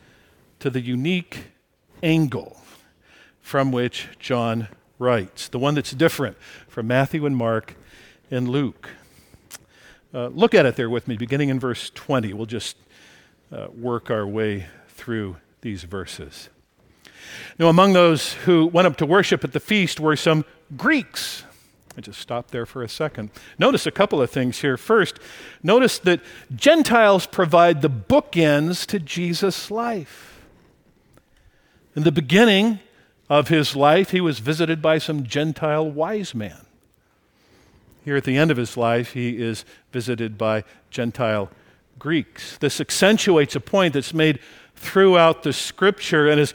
to 0.60 0.70
the 0.70 0.82
unique 0.82 1.46
angle 2.04 2.60
from 3.40 3.72
which 3.72 4.10
John 4.20 4.68
writes, 5.00 5.48
the 5.48 5.58
one 5.58 5.76
that's 5.76 5.92
different 5.92 6.36
from 6.68 6.88
Matthew 6.88 7.26
and 7.26 7.38
Mark 7.38 7.76
and 8.30 8.50
Luke. 8.50 8.90
Uh, 10.14 10.28
look 10.28 10.54
at 10.54 10.66
it 10.66 10.76
there 10.76 10.90
with 10.90 11.08
me, 11.08 11.16
beginning 11.16 11.48
in 11.48 11.62
verse 11.62 11.92
20. 11.92 12.34
We'll 12.34 12.46
just 12.46 12.76
uh, 13.54 13.68
work 13.74 14.12
our 14.12 14.28
way 14.28 14.68
through 14.90 15.38
these 15.62 15.86
verses. 15.86 16.50
Now, 17.60 17.68
among 17.68 17.94
those 17.94 18.34
who 18.34 18.68
went 18.68 18.88
up 18.88 18.98
to 18.98 19.06
worship 19.06 19.44
at 19.44 19.54
the 19.54 19.60
feast 19.60 20.00
were 20.00 20.16
some 20.16 20.46
Greeks. 20.76 21.44
I 21.98 22.02
just 22.02 22.20
stopped 22.20 22.52
there 22.52 22.68
for 22.68 22.84
a 22.84 22.90
second. 22.90 23.32
Notice 23.58 23.88
a 23.88 23.92
couple 23.92 24.22
of 24.22 24.30
things 24.30 24.60
here. 24.60 24.78
First, 24.78 25.20
notice 25.64 25.98
that 26.00 26.22
Gentiles 26.56 27.26
provide 27.26 27.82
the 27.82 27.90
bookends 27.90 28.86
to 28.88 29.00
Jesus' 29.00 29.72
life. 29.72 30.40
In 31.96 32.04
the 32.04 32.12
beginning 32.12 32.80
of 33.30 33.48
his 33.48 33.76
life, 33.76 34.12
he 34.12 34.22
was 34.22 34.38
visited 34.38 34.82
by 34.82 35.00
some 35.00 35.24
Gentile 35.24 35.90
wise 35.90 36.36
man. 36.36 36.68
Here 38.06 38.16
at 38.16 38.24
the 38.24 38.38
end 38.38 38.52
of 38.52 38.58
his 38.58 38.78
life, 38.78 39.14
he 39.14 39.42
is 39.42 39.66
visited 39.92 40.38
by 40.38 40.64
Gentile 40.92 41.50
Greeks. 41.98 42.58
This 42.60 42.80
accentuates 42.80 43.56
a 43.56 43.60
point 43.60 43.94
that's 43.94 44.14
made 44.14 44.40
throughout 44.76 45.42
the 45.42 45.52
scripture 45.52 46.30
and 46.30 46.40
is 46.40 46.54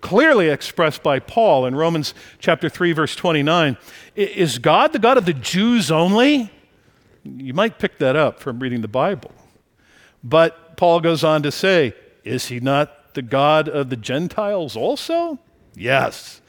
clearly 0.00 0.48
expressed 0.48 1.02
by 1.02 1.18
Paul 1.18 1.66
in 1.66 1.74
Romans 1.74 2.14
chapter 2.38 2.68
3 2.68 2.92
verse 2.92 3.14
29. 3.16 3.76
Is 4.16 4.58
God 4.58 4.92
the 4.92 4.98
God 4.98 5.18
of 5.18 5.26
the 5.26 5.32
Jews 5.32 5.90
only? 5.90 6.50
You 7.24 7.54
might 7.54 7.78
pick 7.78 7.98
that 7.98 8.16
up 8.16 8.40
from 8.40 8.58
reading 8.58 8.80
the 8.80 8.88
Bible. 8.88 9.32
But 10.22 10.76
Paul 10.76 11.00
goes 11.00 11.24
on 11.24 11.42
to 11.42 11.52
say, 11.52 11.94
Is 12.24 12.46
he 12.46 12.60
not 12.60 13.14
the 13.14 13.22
God 13.22 13.68
of 13.68 13.90
the 13.90 13.96
Gentiles 13.96 14.76
also? 14.76 15.38
Yes, 15.74 16.40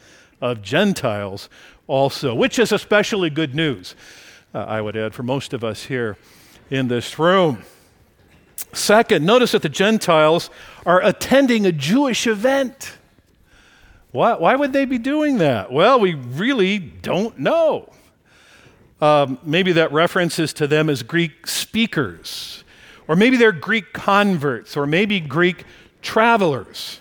of 0.41 0.62
Gentiles 0.62 1.50
also, 1.88 2.34
which 2.34 2.58
is 2.58 2.72
especially 2.72 3.29
good 3.29 3.53
news, 3.53 3.96
uh, 4.53 4.60
I 4.60 4.81
would 4.81 4.96
add, 4.96 5.13
for 5.13 5.24
most 5.24 5.53
of 5.53 5.63
us 5.63 5.86
here 5.86 6.17
in 6.70 6.88
this 6.88 7.20
room. 7.20 7.63
Second, 8.74 9.25
notice 9.25 9.51
that 9.51 9.62
the 9.62 9.70
Gentiles 9.70 10.50
are 10.86 11.03
attending 11.03 11.65
a 11.65 11.72
Jewish 11.72 12.25
event. 12.25 12.98
Why, 14.12 14.34
why 14.34 14.56
would 14.56 14.74
they 14.74 14.86
be 14.86 14.98
doing 14.98 15.38
that? 15.38 15.72
Well, 15.72 16.00
we 16.00 16.13
really 16.13 16.80
don't 16.80 17.38
know. 17.39 17.91
Um, 19.00 19.39
maybe 19.44 19.72
that 19.74 19.91
reference 19.91 20.38
is 20.38 20.53
to 20.53 20.68
them 20.68 20.89
as 20.89 21.01
Greek 21.01 21.48
speakers, 21.48 22.63
or 23.08 23.15
maybe 23.15 23.38
they're 23.38 23.51
Greek 23.51 23.94
converts, 23.94 24.77
or 24.77 24.86
maybe 24.86 25.20
Greek 25.20 25.65
travelers. 26.01 27.00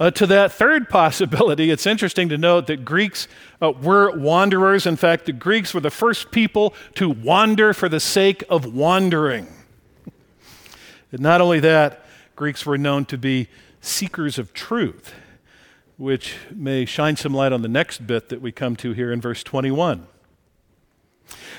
Uh, 0.00 0.10
to 0.10 0.26
that 0.26 0.52
third 0.52 0.88
possibility, 0.90 1.70
it's 1.70 1.86
interesting 1.86 2.28
to 2.30 2.38
note 2.38 2.66
that 2.66 2.84
Greeks 2.84 3.28
uh, 3.62 3.70
were 3.70 4.10
wanderers. 4.16 4.86
In 4.86 4.96
fact, 4.96 5.26
the 5.26 5.32
Greeks 5.32 5.72
were 5.72 5.80
the 5.80 5.90
first 5.90 6.32
people 6.32 6.74
to 6.94 7.08
wander 7.08 7.72
for 7.72 7.88
the 7.88 8.00
sake 8.00 8.42
of 8.48 8.74
wandering. 8.74 9.46
and 11.12 11.20
not 11.20 11.40
only 11.40 11.60
that, 11.60 12.04
Greeks 12.34 12.66
were 12.66 12.78
known 12.78 13.04
to 13.04 13.16
be 13.16 13.48
seekers 13.80 14.38
of 14.38 14.52
truth, 14.52 15.14
which 15.96 16.36
may 16.50 16.84
shine 16.84 17.16
some 17.16 17.34
light 17.34 17.52
on 17.52 17.62
the 17.62 17.68
next 17.68 18.06
bit 18.06 18.28
that 18.28 18.40
we 18.40 18.50
come 18.50 18.76
to 18.76 18.92
here 18.92 19.12
in 19.12 19.20
verse 19.20 19.42
21. 19.42 20.06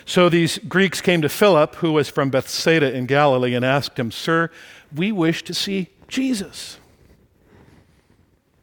So 0.05 0.29
these 0.29 0.59
Greeks 0.59 1.01
came 1.01 1.21
to 1.21 1.29
Philip, 1.29 1.75
who 1.75 1.91
was 1.91 2.09
from 2.09 2.29
Bethsaida 2.29 2.93
in 2.93 3.05
Galilee, 3.05 3.55
and 3.55 3.65
asked 3.65 3.97
him, 3.97 4.11
Sir, 4.11 4.51
we 4.93 5.11
wish 5.11 5.43
to 5.43 5.53
see 5.53 5.89
Jesus. 6.07 6.77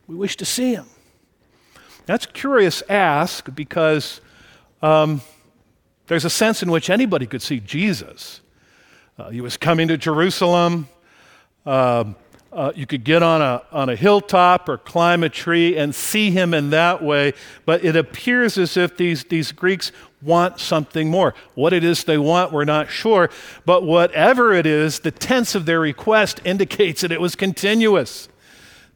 We 0.07 0.15
wish 0.15 0.37
to 0.37 0.45
see 0.45 0.75
him. 0.75 0.87
That's 2.07 2.27
a 2.27 2.29
curious 2.29 2.83
ask 2.89 3.53
because 3.55 4.21
um, 4.83 5.23
there's 6.07 6.25
a 6.25 6.31
sense 6.31 6.63
in 6.63 6.71
which 6.71 6.91
anybody 6.91 7.27
could 7.27 7.43
see 7.43 7.61
Jesus. 7.61 8.41
Uh, 9.19 9.31
he 9.31 9.41
was 9.41 9.57
coming 9.57 9.89
to 9.89 9.97
Jerusalem. 9.97 10.89
Um, 11.65 12.17
uh, 12.53 12.73
you 12.75 12.87
could 12.87 13.03
get 13.03 13.23
on 13.23 13.41
a, 13.41 13.63
on 13.73 13.89
a 13.89 13.97
hilltop 13.97 14.69
or 14.69 14.77
climb 14.77 15.23
a 15.23 15.29
tree 15.29 15.77
and 15.77 15.95
see 15.95 16.31
him 16.31 16.53
in 16.53 16.71
that 16.71 17.03
way, 17.03 17.33
but 17.65 17.83
it 17.85 17.97
appears 17.97 18.59
as 18.59 18.77
if 18.77 18.97
these, 18.97 19.25
these 19.25 19.53
Greeks 19.53 19.91
want 20.21 20.61
something 20.61 21.09
more. 21.09 21.35
What 21.55 21.73
it 21.73 21.83
is 21.83 22.05
they 22.05 22.19
want, 22.19 22.53
we're 22.53 22.65
not 22.65 22.91
sure, 22.91 23.31
but 23.65 23.85
whatever 23.85 24.53
it 24.53 24.67
is, 24.67 25.01
the 25.01 25.11
tense 25.11 25.55
of 25.55 25.65
their 25.65 25.81
request 25.81 26.41
indicates 26.45 27.01
that 27.01 27.13
it 27.13 27.21
was 27.21 27.35
continuous. 27.35 28.29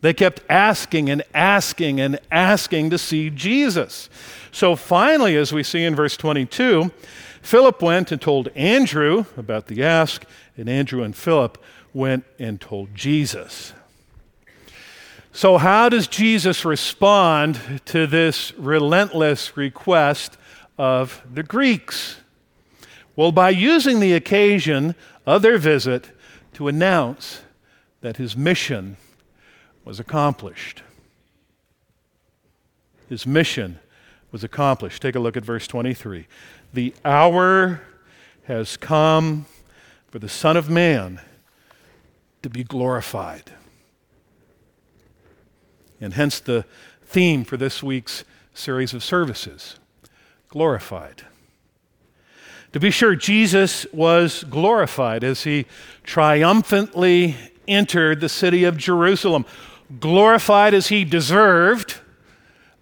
They 0.02 0.12
kept 0.12 0.42
asking 0.50 1.08
and 1.08 1.22
asking 1.34 2.00
and 2.00 2.20
asking 2.30 2.90
to 2.90 2.98
see 2.98 3.30
Jesus. 3.30 4.10
So 4.52 4.76
finally, 4.76 5.36
as 5.36 5.52
we 5.52 5.62
see 5.62 5.82
in 5.82 5.94
verse 5.94 6.16
22, 6.16 6.90
Philip 7.40 7.80
went 7.80 8.12
and 8.12 8.20
told 8.20 8.48
Andrew 8.48 9.24
about 9.36 9.68
the 9.68 9.82
ask, 9.82 10.24
and 10.56 10.68
Andrew 10.68 11.02
and 11.02 11.14
Philip 11.14 11.62
went 11.92 12.24
and 12.38 12.60
told 12.60 12.94
Jesus. 12.94 13.72
So, 15.32 15.58
how 15.58 15.88
does 15.90 16.08
Jesus 16.08 16.64
respond 16.64 17.60
to 17.86 18.06
this 18.06 18.54
relentless 18.54 19.56
request 19.56 20.38
of 20.78 21.22
the 21.30 21.42
Greeks? 21.42 22.16
Well, 23.16 23.32
by 23.32 23.50
using 23.50 24.00
the 24.00 24.14
occasion 24.14 24.94
of 25.26 25.42
their 25.42 25.58
visit 25.58 26.10
to 26.54 26.68
announce 26.68 27.42
that 28.00 28.16
his 28.16 28.36
mission 28.36 28.96
was 29.84 30.00
accomplished. 30.00 30.82
His 33.08 33.26
mission 33.26 33.78
was 34.32 34.42
accomplished. 34.42 35.02
Take 35.02 35.16
a 35.16 35.20
look 35.20 35.36
at 35.36 35.44
verse 35.44 35.66
23. 35.66 36.26
The 36.72 36.94
hour 37.04 37.82
has 38.44 38.76
come 38.76 39.46
for 40.08 40.18
the 40.18 40.28
Son 40.28 40.56
of 40.56 40.70
Man 40.70 41.20
to 42.42 42.50
be 42.50 42.64
glorified. 42.64 43.52
And 46.00 46.14
hence 46.14 46.40
the 46.40 46.64
theme 47.04 47.44
for 47.44 47.56
this 47.56 47.82
week's 47.82 48.24
series 48.54 48.94
of 48.94 49.02
services 49.02 49.78
glorified. 50.48 51.22
To 52.72 52.80
be 52.80 52.90
sure, 52.90 53.14
Jesus 53.14 53.86
was 53.92 54.44
glorified 54.44 55.24
as 55.24 55.44
he 55.44 55.66
triumphantly 56.04 57.36
entered 57.66 58.20
the 58.20 58.28
city 58.28 58.64
of 58.64 58.76
Jerusalem 58.76 59.44
glorified 60.00 60.74
as 60.74 60.88
he 60.88 61.04
deserved, 61.04 62.00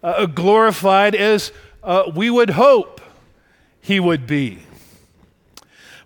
uh, 0.02 0.26
glorified 0.26 1.14
as 1.14 1.52
uh, 1.82 2.10
we 2.14 2.30
would 2.30 2.50
hope 2.50 3.00
he 3.80 4.00
would 4.00 4.26
be. 4.26 4.60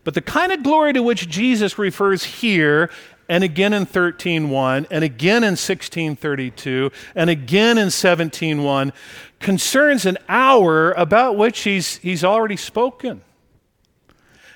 But 0.09 0.14
the 0.14 0.23
kind 0.23 0.53
of 0.53 0.62
glory 0.62 0.94
to 0.94 1.03
which 1.03 1.29
Jesus 1.29 1.79
refers 1.79 2.25
here 2.25 2.88
and 3.29 3.44
again 3.44 3.75
in 3.75 3.85
13:1 3.85 4.87
and 4.90 5.05
again 5.05 5.44
in 5.44 5.55
16:32 5.55 6.90
and 7.14 7.29
again 7.29 7.77
in 7.77 7.90
17:1 7.90 8.94
concerns 9.38 10.07
an 10.07 10.16
hour 10.27 10.92
about 10.92 11.37
which 11.37 11.61
he's, 11.61 11.99
he's 11.99 12.25
already 12.25 12.57
spoken. 12.57 13.21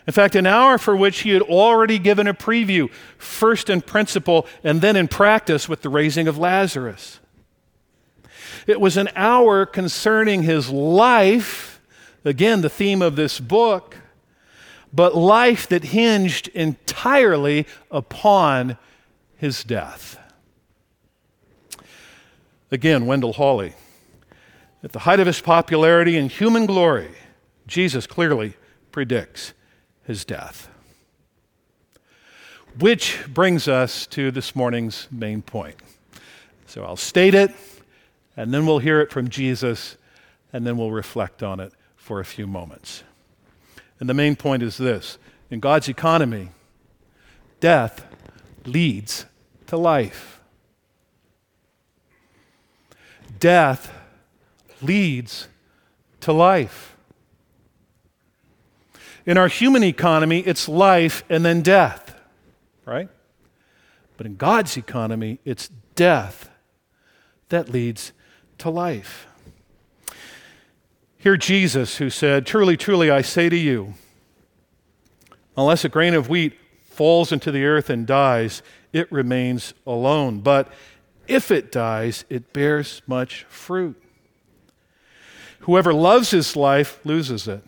In 0.07 0.15
fact, 0.15 0.35
an 0.37 0.47
hour 0.47 0.79
for 0.79 0.97
which 0.97 1.19
he 1.19 1.33
had 1.33 1.43
already 1.43 1.99
given 1.99 2.27
a 2.27 2.33
preview, 2.33 2.91
first 3.19 3.69
in 3.69 3.83
principle 3.83 4.47
and 4.65 4.81
then 4.81 4.97
in 4.97 5.07
practice 5.07 5.69
with 5.69 5.83
the 5.83 5.91
raising 5.91 6.29
of 6.29 6.39
Lazarus. 6.39 7.21
It 8.67 8.81
was 8.81 8.97
an 8.97 9.11
hour 9.15 9.67
concerning 9.67 10.45
his 10.45 10.71
life, 10.71 11.79
again, 12.25 12.63
the 12.63 12.71
theme 12.71 13.03
of 13.03 13.17
this 13.17 13.39
book, 13.39 13.99
but 14.93 15.17
life 15.17 15.67
that 15.69 15.85
hinged 15.85 16.49
entirely 16.49 17.67
upon 17.91 18.77
his 19.37 19.65
death. 19.65 20.19
Again, 22.71 23.07
Wendell 23.07 23.35
Hawley. 23.35 23.75
At 24.85 24.93
the 24.93 25.01
height 25.01 25.21
of 25.21 25.27
his 25.27 25.41
popularity 25.41 26.17
and 26.17 26.31
human 26.31 26.67
glory, 26.67 27.11
Jesus 27.67 28.07
clearly 28.07 28.55
predicts 28.91 29.53
his 30.05 30.25
death. 30.25 30.69
Which 32.79 33.21
brings 33.29 33.69
us 33.69 34.07
to 34.09 34.31
this 34.31 34.57
morning's 34.57 35.07
main 35.11 35.43
point. 35.43 35.77
So 36.67 36.85
I'll 36.85 36.97
state 36.97 37.35
it, 37.35 37.53
and 38.37 38.53
then 38.53 38.67
we'll 38.67 38.79
hear 38.79 39.01
it 39.01 39.11
from 39.11 39.29
Jesus, 39.29 39.97
and 40.53 40.67
then 40.67 40.77
we'll 40.79 40.91
reflect 40.91 41.43
on 41.43 41.61
it 41.61 41.73
for 41.97 42.19
a 42.19 42.25
few 42.25 42.47
moments. 42.47 43.05
And 44.03 44.09
the 44.09 44.15
main 44.15 44.35
point 44.35 44.65
is 44.65 44.79
this 44.79 45.17
in 45.49 45.61
God's 45.61 45.89
economy, 45.89 46.49
death 47.61 48.05
leads 48.67 49.27
to 49.69 49.77
life. 49.77 50.41
Death 53.39 53.93
leads 54.81 55.47
to 56.19 56.33
life. 56.33 56.97
In 59.25 59.39
our 59.39 59.47
human 59.47 59.85
economy, 59.85 60.41
it's 60.41 60.69
life 60.69 61.23
and 61.29 61.45
then 61.45 61.63
death, 61.63 62.21
right? 62.85 63.09
But 64.17 64.27
in 64.27 64.35
God's 64.35 64.77
economy, 64.77 65.39
it's 65.45 65.71
death 65.95 66.51
that 67.51 67.69
leads 67.69 68.11
to 68.59 68.69
life. 68.69 69.29
Hear 71.23 71.37
Jesus, 71.37 71.97
who 71.97 72.11
said, 72.11 72.47
Truly, 72.47 72.77
truly, 72.77 73.11
I 73.11 73.23
say 73.23 73.49
to 73.49 73.57
you, 73.57 73.95
unless 75.57 75.85
a 75.85 75.89
grain 75.89 76.15
of 76.15 76.29
wheat 76.29 76.55
falls 76.83 77.33
into 77.33 77.51
the 77.51 77.65
earth 77.65 77.89
and 77.89 78.07
dies, 78.07 78.63
it 78.93 79.11
remains 79.11 79.73
alone. 79.87 80.41
But 80.41 80.73
if 81.29 81.51
it 81.51 81.71
dies, 81.71 82.25
it 82.29 82.53
bears 82.53 83.03
much 83.07 83.45
fruit. 83.49 84.01
Whoever 85.61 85.95
loves 85.95 86.31
his 86.31 86.57
life 86.57 86.99
loses 87.05 87.47
it 87.47 87.63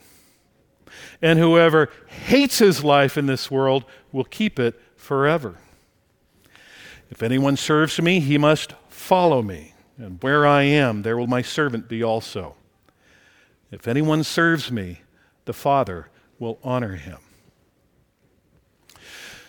and 1.25 1.38
whoever 1.38 1.90
hates 2.07 2.59
his 2.59 2.85
life 2.85 3.17
in 3.17 3.27
this 3.27 3.51
world 3.51 3.85
will 4.12 4.25
keep 4.25 4.59
it 4.59 4.79
forever. 4.97 5.57
If 7.11 7.23
anyone 7.23 7.57
serves 7.57 8.01
me, 8.01 8.21
he 8.21 8.38
must 8.38 8.75
follow 8.88 9.43
me, 9.43 9.75
and 9.97 10.23
where 10.23 10.47
I 10.47 10.62
am, 10.62 11.03
there 11.03 11.17
will 11.17 11.27
my 11.27 11.43
servant 11.43 11.88
be 11.88 12.03
also. 12.03 12.57
If 13.70 13.88
anyone 13.88 14.24
serves 14.24 14.70
me, 14.70 15.00
the 15.44 15.53
Father 15.53 16.09
will 16.38 16.59
honor 16.62 16.96
him. 16.96 17.18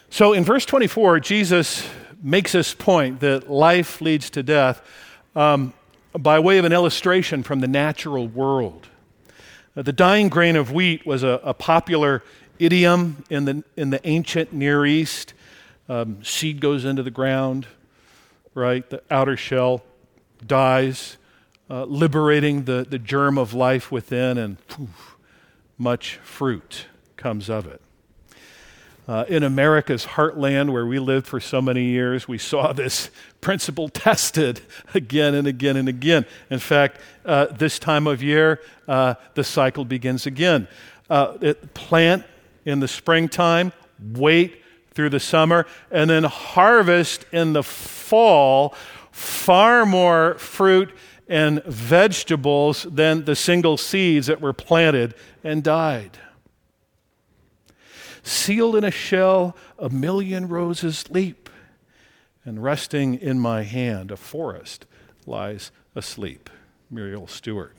So 0.09 0.33
in 0.33 0.43
verse 0.43 0.65
24, 0.65 1.19
Jesus 1.19 1.87
makes 2.21 2.53
this 2.53 2.73
point 2.73 3.19
that 3.19 3.49
life 3.49 4.01
leads 4.01 4.29
to 4.31 4.43
death 4.43 4.81
um, 5.35 5.73
by 6.13 6.39
way 6.39 6.57
of 6.57 6.65
an 6.65 6.71
illustration 6.71 7.43
from 7.43 7.59
the 7.59 7.67
natural 7.67 8.27
world. 8.27 8.87
Uh, 9.75 9.81
the 9.81 9.91
dying 9.91 10.29
grain 10.29 10.55
of 10.55 10.71
wheat 10.71 11.05
was 11.05 11.23
a, 11.23 11.39
a 11.43 11.53
popular 11.53 12.23
idiom 12.59 13.23
in 13.29 13.45
the, 13.45 13.63
in 13.75 13.89
the 13.89 14.05
ancient 14.07 14.53
Near 14.53 14.85
East. 14.85 15.33
Um, 15.89 16.23
seed 16.23 16.61
goes 16.61 16.85
into 16.85 17.03
the 17.03 17.11
ground, 17.11 17.67
right? 18.53 18.89
The 18.89 19.03
outer 19.11 19.35
shell 19.35 19.83
dies, 20.45 21.17
uh, 21.69 21.85
liberating 21.85 22.65
the, 22.65 22.85
the 22.87 22.99
germ 22.99 23.37
of 23.37 23.53
life 23.53 23.91
within, 23.91 24.37
and 24.37 24.65
poof, 24.67 25.17
much 25.77 26.15
fruit 26.23 26.85
comes 27.17 27.49
of 27.49 27.65
it. 27.65 27.81
Uh, 29.07 29.23
in 29.27 29.43
America's 29.43 30.05
heartland, 30.05 30.71
where 30.71 30.85
we 30.85 30.97
lived 30.97 31.27
for 31.27 31.39
so 31.39 31.61
many 31.61 31.83
years, 31.83 32.27
we 32.27 32.39
saw 32.39 32.73
this 32.73 33.11
principle 33.39 33.89
tested 33.89 34.61
again 34.93 35.35
and 35.35 35.47
again 35.47 35.77
and 35.77 35.87
again. 35.87 36.25
In 36.49 36.59
fact, 36.59 36.99
uh, 37.23 37.45
this 37.47 37.77
time 37.77 38.07
of 38.07 38.23
year, 38.23 38.61
uh, 38.87 39.15
the 39.35 39.43
cycle 39.43 39.85
begins 39.85 40.25
again. 40.25 40.67
Uh, 41.09 41.37
it, 41.41 41.73
plant 41.75 42.23
in 42.65 42.79
the 42.79 42.87
springtime, 42.87 43.71
wait 44.13 44.61
through 44.91 45.09
the 45.09 45.19
summer, 45.19 45.67
and 45.91 46.09
then 46.09 46.23
harvest 46.23 47.25
in 47.31 47.53
the 47.53 47.61
fall 47.61 48.73
far 49.11 49.85
more 49.85 50.35
fruit 50.39 50.89
and 51.27 51.63
vegetables 51.63 52.83
than 52.83 53.25
the 53.25 53.35
single 53.35 53.77
seeds 53.77 54.27
that 54.27 54.41
were 54.41 54.53
planted 54.53 55.13
and 55.43 55.63
died. 55.63 56.17
Sealed 58.23 58.75
in 58.75 58.83
a 58.83 58.91
shell, 58.91 59.55
a 59.77 59.89
million 59.89 60.47
roses 60.47 61.09
leap, 61.09 61.49
and 62.43 62.63
resting 62.63 63.15
in 63.15 63.39
my 63.39 63.63
hand, 63.63 64.11
a 64.11 64.17
forest 64.17 64.85
lies 65.25 65.71
asleep. 65.95 66.49
Muriel 66.89 67.27
Stuart. 67.27 67.75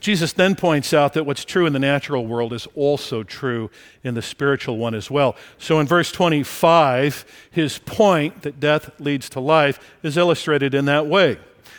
Jesus 0.00 0.32
then 0.32 0.54
points 0.54 0.92
out 0.92 1.14
that 1.14 1.24
what's 1.24 1.44
true 1.44 1.66
in 1.66 1.72
the 1.72 1.78
natural 1.78 2.26
world 2.26 2.52
is 2.52 2.66
also 2.74 3.22
true 3.22 3.70
in 4.04 4.14
the 4.14 4.22
spiritual 4.22 4.76
one 4.76 4.94
as 4.94 5.10
well. 5.10 5.36
So 5.58 5.80
in 5.80 5.86
verse 5.86 6.12
25, 6.12 7.24
his 7.50 7.78
point 7.78 8.42
that 8.42 8.60
death 8.60 8.90
leads 9.00 9.28
to 9.30 9.40
life 9.40 9.78
is 10.02 10.16
illustrated 10.16 10.74
in 10.74 10.84
that 10.86 11.06
way. 11.06 11.38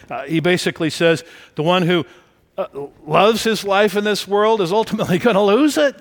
Uh, 0.10 0.24
he 0.24 0.40
basically 0.40 0.90
says 0.90 1.24
the 1.56 1.64
one 1.64 1.84
who 1.84 2.06
uh, 2.58 2.68
loves 3.06 3.44
his 3.44 3.64
life 3.64 3.96
in 3.96 4.04
this 4.04 4.28
world 4.28 4.62
is 4.62 4.72
ultimately 4.72 5.18
going 5.20 5.36
to 5.36 5.42
lose 5.42 5.78
it. 5.78 5.96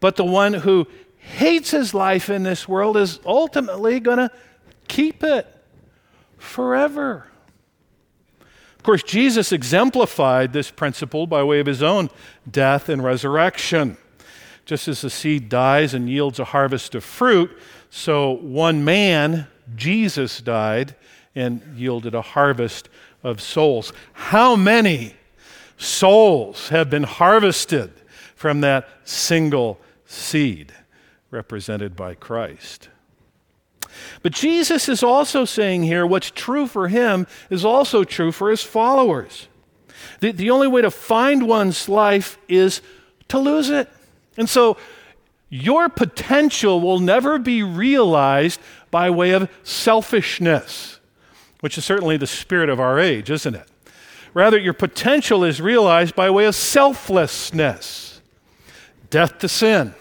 But 0.00 0.16
the 0.16 0.24
one 0.24 0.52
who 0.52 0.86
hates 1.18 1.70
his 1.70 1.94
life 1.94 2.30
in 2.30 2.42
this 2.42 2.68
world 2.68 2.96
is 2.96 3.20
ultimately 3.24 4.00
going 4.00 4.18
to 4.18 4.30
keep 4.86 5.22
it 5.22 5.46
forever. 6.36 7.26
Of 8.78 8.82
course, 8.84 9.02
Jesus 9.02 9.52
exemplified 9.52 10.52
this 10.52 10.70
principle 10.70 11.26
by 11.26 11.42
way 11.42 11.60
of 11.60 11.66
his 11.66 11.82
own 11.82 12.08
death 12.50 12.88
and 12.88 13.04
resurrection. 13.04 13.96
Just 14.64 14.88
as 14.88 15.02
the 15.02 15.10
seed 15.10 15.48
dies 15.48 15.94
and 15.94 16.08
yields 16.08 16.38
a 16.38 16.44
harvest 16.44 16.94
of 16.94 17.04
fruit, 17.04 17.50
so 17.90 18.32
one 18.32 18.84
man, 18.84 19.46
Jesus, 19.76 20.40
died 20.40 20.94
and 21.34 21.62
yielded 21.76 22.14
a 22.14 22.22
harvest 22.22 22.88
of 23.22 23.40
souls. 23.40 23.92
How 24.12 24.56
many 24.56 25.14
souls 25.78 26.68
have 26.68 26.90
been 26.90 27.04
harvested 27.04 27.92
from 28.34 28.60
that 28.60 28.88
single 29.04 29.80
seed 30.04 30.72
represented 31.30 31.96
by 31.96 32.14
Christ. 32.14 32.88
But 34.22 34.32
Jesus 34.32 34.88
is 34.88 35.02
also 35.02 35.44
saying 35.44 35.84
here 35.84 36.06
what's 36.06 36.30
true 36.30 36.66
for 36.66 36.88
him 36.88 37.26
is 37.50 37.64
also 37.64 38.04
true 38.04 38.32
for 38.32 38.50
his 38.50 38.62
followers. 38.62 39.48
The, 40.20 40.32
the 40.32 40.50
only 40.50 40.68
way 40.68 40.82
to 40.82 40.90
find 40.90 41.46
one's 41.46 41.88
life 41.88 42.38
is 42.48 42.82
to 43.28 43.38
lose 43.38 43.70
it. 43.70 43.88
And 44.36 44.48
so 44.48 44.76
your 45.48 45.88
potential 45.88 46.80
will 46.80 46.98
never 46.98 47.38
be 47.38 47.62
realized 47.62 48.60
by 48.90 49.10
way 49.10 49.30
of 49.30 49.50
selfishness, 49.62 51.00
which 51.60 51.78
is 51.78 51.84
certainly 51.84 52.16
the 52.16 52.26
spirit 52.26 52.68
of 52.68 52.80
our 52.80 52.98
age, 52.98 53.30
isn't 53.30 53.54
it? 53.54 53.66
Rather, 54.34 54.58
your 54.58 54.74
potential 54.74 55.42
is 55.42 55.60
realized 55.60 56.14
by 56.14 56.30
way 56.30 56.44
of 56.44 56.54
selflessness, 56.54 58.20
death 59.10 59.38
to 59.38 59.48
sin, 59.48 59.94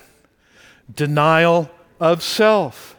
denial 0.93 1.71
of 1.99 2.21
self. 2.21 2.96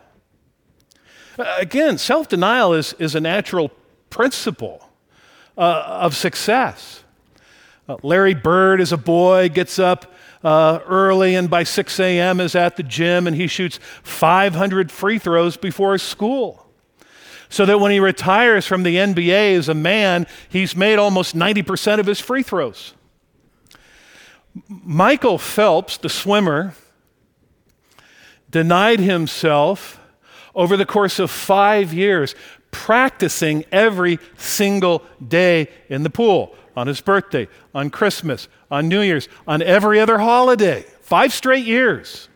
Again, 1.38 1.98
self 1.98 2.29
denial 2.29 2.72
is, 2.72 2.94
is 2.94 3.14
a 3.14 3.20
natural 3.20 3.70
principle 4.11 4.88
uh, 5.57 5.85
of 5.87 6.16
success. 6.16 7.05
Uh, 7.88 7.96
Larry 8.03 8.35
Bird, 8.35 8.81
as 8.81 8.92
a 8.92 8.96
boy, 8.96 9.48
gets 9.48 9.79
up 9.79 10.12
uh, 10.42 10.81
early 10.87 11.35
and 11.35 11.48
by 11.48 11.62
6 11.62 12.01
a.m. 12.01 12.40
is 12.40 12.55
at 12.55 12.77
the 12.77 12.83
gym 12.83 13.27
and 13.27 13.35
he 13.37 13.46
shoots 13.46 13.79
500 14.03 14.90
free 14.90 15.18
throws 15.18 15.57
before 15.57 15.96
school. 15.98 16.66
So 17.48 17.64
that 17.64 17.81
when 17.81 17.92
he 17.92 18.01
retires 18.01 18.66
from 18.66 18.83
the 18.83 18.96
NBA 18.96 19.57
as 19.57 19.68
a 19.68 19.74
man, 19.74 20.27
he's 20.48 20.77
made 20.77 20.98
almost 20.98 21.35
90% 21.35 21.98
of 21.98 22.07
his 22.07 22.20
free 22.20 22.42
throws. 22.42 22.94
Michael 24.68 25.38
Phelps, 25.38 25.96
the 25.96 26.09
swimmer, 26.11 26.74
denied 28.51 29.01
himself 29.01 29.97
over 30.54 30.76
the 30.76 30.87
course 30.87 31.18
of 31.18 31.30
five 31.30 31.92
years, 31.92 32.34
practicing 32.70 33.64
every 33.72 34.18
single 34.37 35.02
day 35.26 35.68
in 35.88 36.02
the 36.02 36.11
pool 36.11 36.54
on 36.76 36.87
his 36.87 37.00
birthday, 37.00 37.48
on 37.74 37.90
Christmas, 37.90 38.48
on 38.70 38.88
New 38.88 39.00
Year's, 39.00 39.28
on 39.46 39.62
every 39.62 39.98
other 39.98 40.18
holiday. 40.18 40.84
Five 41.00 41.32
straight 41.32 41.66
years. 41.66 42.28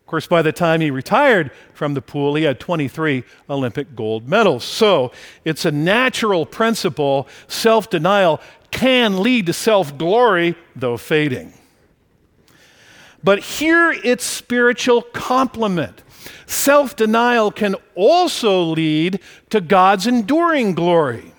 Of 0.00 0.06
course, 0.06 0.26
by 0.26 0.42
the 0.42 0.52
time 0.52 0.80
he 0.80 0.90
retired 0.90 1.50
from 1.72 1.94
the 1.94 2.02
pool, 2.02 2.34
he 2.34 2.44
had 2.44 2.60
23 2.60 3.24
Olympic 3.48 3.96
gold 3.96 4.28
medals. 4.28 4.62
So 4.62 5.10
it's 5.44 5.64
a 5.64 5.72
natural 5.72 6.46
principle. 6.46 7.26
Self 7.48 7.88
denial 7.90 8.40
can 8.70 9.22
lead 9.22 9.46
to 9.46 9.52
self 9.52 9.96
glory, 9.96 10.54
though 10.76 10.96
fading. 10.96 11.52
But 13.24 13.38
here 13.38 13.90
it's 13.90 14.24
spiritual 14.24 15.02
complement. 15.02 16.02
Self 16.46 16.96
denial 16.96 17.50
can 17.50 17.76
also 17.94 18.62
lead 18.62 19.20
to 19.50 19.60
God's 19.60 20.06
enduring 20.06 20.74
glory. 20.74 21.32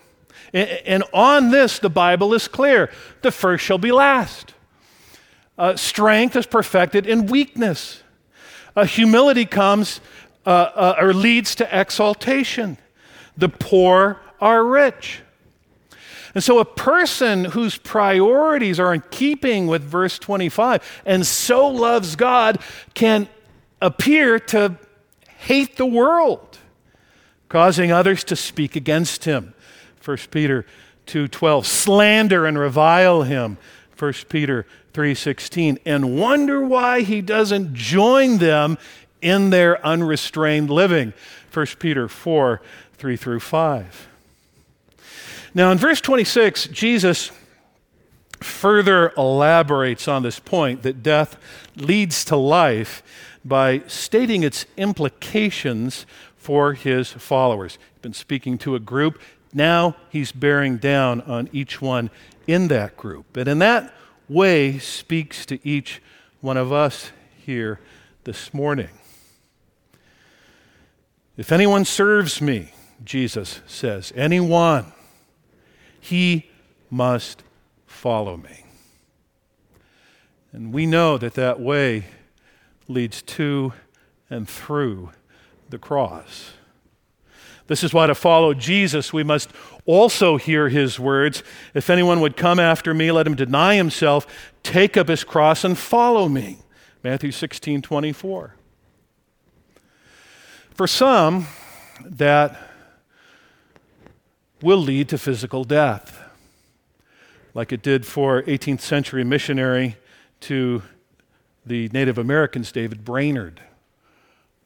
And 0.53 1.03
on 1.13 1.49
this, 1.49 1.79
the 1.79 1.89
Bible 1.89 2.33
is 2.33 2.47
clear 2.47 2.91
the 3.23 3.31
first 3.31 3.63
shall 3.63 3.79
be 3.79 3.91
last. 3.91 4.53
Uh, 5.57 5.75
strength 5.75 6.35
is 6.35 6.45
perfected 6.45 7.07
in 7.07 7.25
weakness. 7.25 8.03
Uh, 8.75 8.85
humility 8.85 9.45
comes 9.45 9.99
uh, 10.45 10.49
uh 10.49 10.95
or 10.99 11.13
leads 11.13 11.55
to 11.55 11.79
exaltation. 11.79 12.77
The 13.37 13.49
poor 13.49 14.19
are 14.39 14.63
rich. 14.63 15.21
And 16.35 16.43
so, 16.43 16.59
a 16.59 16.65
person 16.65 17.45
whose 17.45 17.77
priorities 17.77 18.79
are 18.79 18.93
in 18.93 19.03
keeping 19.11 19.67
with 19.67 19.83
verse 19.83 20.17
25 20.17 21.03
and 21.05 21.25
so 21.25 21.67
loves 21.67 22.15
God 22.15 22.59
can 22.93 23.27
appear 23.83 24.39
to 24.39 24.77
hate 25.39 25.77
the 25.77 25.85
world, 25.85 26.57
causing 27.49 27.91
others 27.91 28.23
to 28.25 28.35
speak 28.35 28.75
against 28.75 29.25
him. 29.25 29.53
1 30.03 30.31
Peter 30.31 30.65
2:12 31.05 31.65
slander 31.65 32.45
and 32.45 32.57
revile 32.57 33.23
him. 33.23 33.57
1 33.95 34.29
Peter 34.29 34.65
3:16 34.93 35.77
and 35.85 36.17
wonder 36.17 36.61
why 36.61 37.01
he 37.01 37.21
doesn't 37.21 37.73
join 37.73 38.37
them 38.37 38.77
in 39.21 39.49
their 39.49 39.85
unrestrained 39.85 40.69
living. 40.69 41.13
1 41.51 41.79
Peter 41.79 42.07
4 42.07 42.61
3 42.97 43.17
through 43.17 43.39
5 43.39 44.07
now, 45.55 45.71
in 45.71 45.77
verse 45.77 46.01
26, 46.01 46.67
Jesus 46.67 47.31
further 48.39 49.13
elaborates 49.15 50.07
on 50.07 50.23
this 50.23 50.39
point 50.39 50.81
that 50.81 51.03
death 51.03 51.37
leads 51.75 52.25
to 52.25 52.35
life 52.35 53.03
by 53.45 53.83
stating 53.87 54.43
its 54.43 54.65
implications 54.77 56.05
for 56.35 56.73
his 56.73 57.11
followers. 57.11 57.77
He's 57.93 58.01
been 58.01 58.13
speaking 58.13 58.57
to 58.59 58.75
a 58.75 58.79
group. 58.79 59.19
Now 59.53 59.95
he's 60.09 60.31
bearing 60.31 60.77
down 60.77 61.21
on 61.21 61.49
each 61.51 61.81
one 61.81 62.09
in 62.47 62.67
that 62.69 62.97
group. 62.97 63.37
And 63.37 63.47
in 63.47 63.59
that 63.59 63.93
way, 64.27 64.79
speaks 64.79 65.45
to 65.47 65.65
each 65.67 66.01
one 66.41 66.57
of 66.57 66.71
us 66.71 67.11
here 67.37 67.79
this 68.23 68.53
morning. 68.53 68.89
If 71.35 71.51
anyone 71.51 71.85
serves 71.85 72.41
me, 72.41 72.71
Jesus 73.03 73.61
says, 73.65 74.13
anyone, 74.15 74.93
he 75.99 76.49
must 76.89 77.43
follow 77.85 78.37
me. 78.37 78.65
And 80.51 80.71
we 80.71 80.85
know 80.85 81.17
that 81.17 81.33
that 81.33 81.59
way 81.59 82.05
leads 82.87 83.21
to 83.21 83.73
and 84.29 84.47
through 84.47 85.11
the 85.69 85.77
cross. 85.77 86.53
This 87.67 87.83
is 87.83 87.93
why 87.93 88.07
to 88.07 88.15
follow 88.15 88.53
Jesus, 88.53 89.13
we 89.13 89.23
must 89.23 89.49
also 89.85 90.37
hear 90.37 90.69
his 90.69 90.99
words 90.99 91.43
If 91.73 91.89
anyone 91.89 92.19
would 92.19 92.35
come 92.35 92.59
after 92.59 92.93
me, 92.93 93.11
let 93.11 93.25
him 93.25 93.35
deny 93.35 93.75
himself, 93.75 94.27
take 94.63 94.97
up 94.97 95.07
his 95.07 95.23
cross, 95.23 95.63
and 95.63 95.77
follow 95.77 96.27
me. 96.27 96.57
Matthew 97.03 97.31
16 97.31 97.81
24. 97.81 98.55
For 100.73 100.87
some, 100.87 101.47
that 102.03 102.57
will 104.61 104.77
lead 104.77 105.09
to 105.09 105.17
physical 105.17 105.63
death, 105.63 106.19
like 107.53 107.71
it 107.71 107.81
did 107.81 108.05
for 108.05 108.41
18th 108.43 108.81
century 108.81 109.23
missionary 109.23 109.97
to 110.41 110.81
the 111.65 111.89
Native 111.93 112.17
Americans, 112.17 112.71
David 112.71 113.05
Brainerd, 113.05 113.61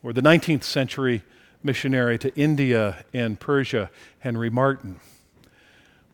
or 0.03 0.13
the 0.13 0.21
19th 0.21 0.63
century 0.63 1.23
missionary 1.63 2.17
to 2.19 2.35
India 2.35 3.03
and 3.13 3.39
Persia, 3.39 3.89
Henry 4.19 4.49
Martyn, 4.49 4.99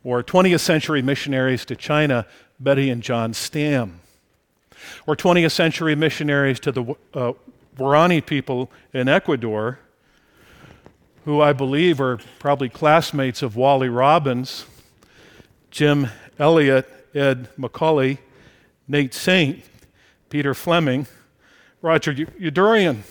or 0.03 0.23
20th 0.23 0.59
century 0.59 1.01
missionaries 1.01 1.65
to 1.65 1.75
China, 1.75 2.25
Betty 2.59 2.89
and 2.89 3.01
John 3.01 3.33
Stam, 3.33 4.01
or 5.07 5.15
20th 5.15 5.51
century 5.51 5.95
missionaries 5.95 6.59
to 6.61 6.71
the 6.71 6.95
uh, 7.13 7.33
people 8.21 8.71
in 8.93 9.07
Ecuador, 9.07 9.79
who 11.25 11.41
I 11.41 11.53
believe 11.53 12.01
are 12.01 12.19
probably 12.39 12.69
classmates 12.69 13.41
of 13.41 13.55
Wally 13.55 13.89
Robbins, 13.89 14.65
Jim 15.71 16.09
Elliot, 16.37 16.89
Ed 17.15 17.49
McCully, 17.57 18.17
Nate 18.87 19.13
Saint, 19.13 19.63
Peter 20.33 20.55
Fleming, 20.55 21.05
Roger 21.83 22.11
Youderian. 22.11 23.03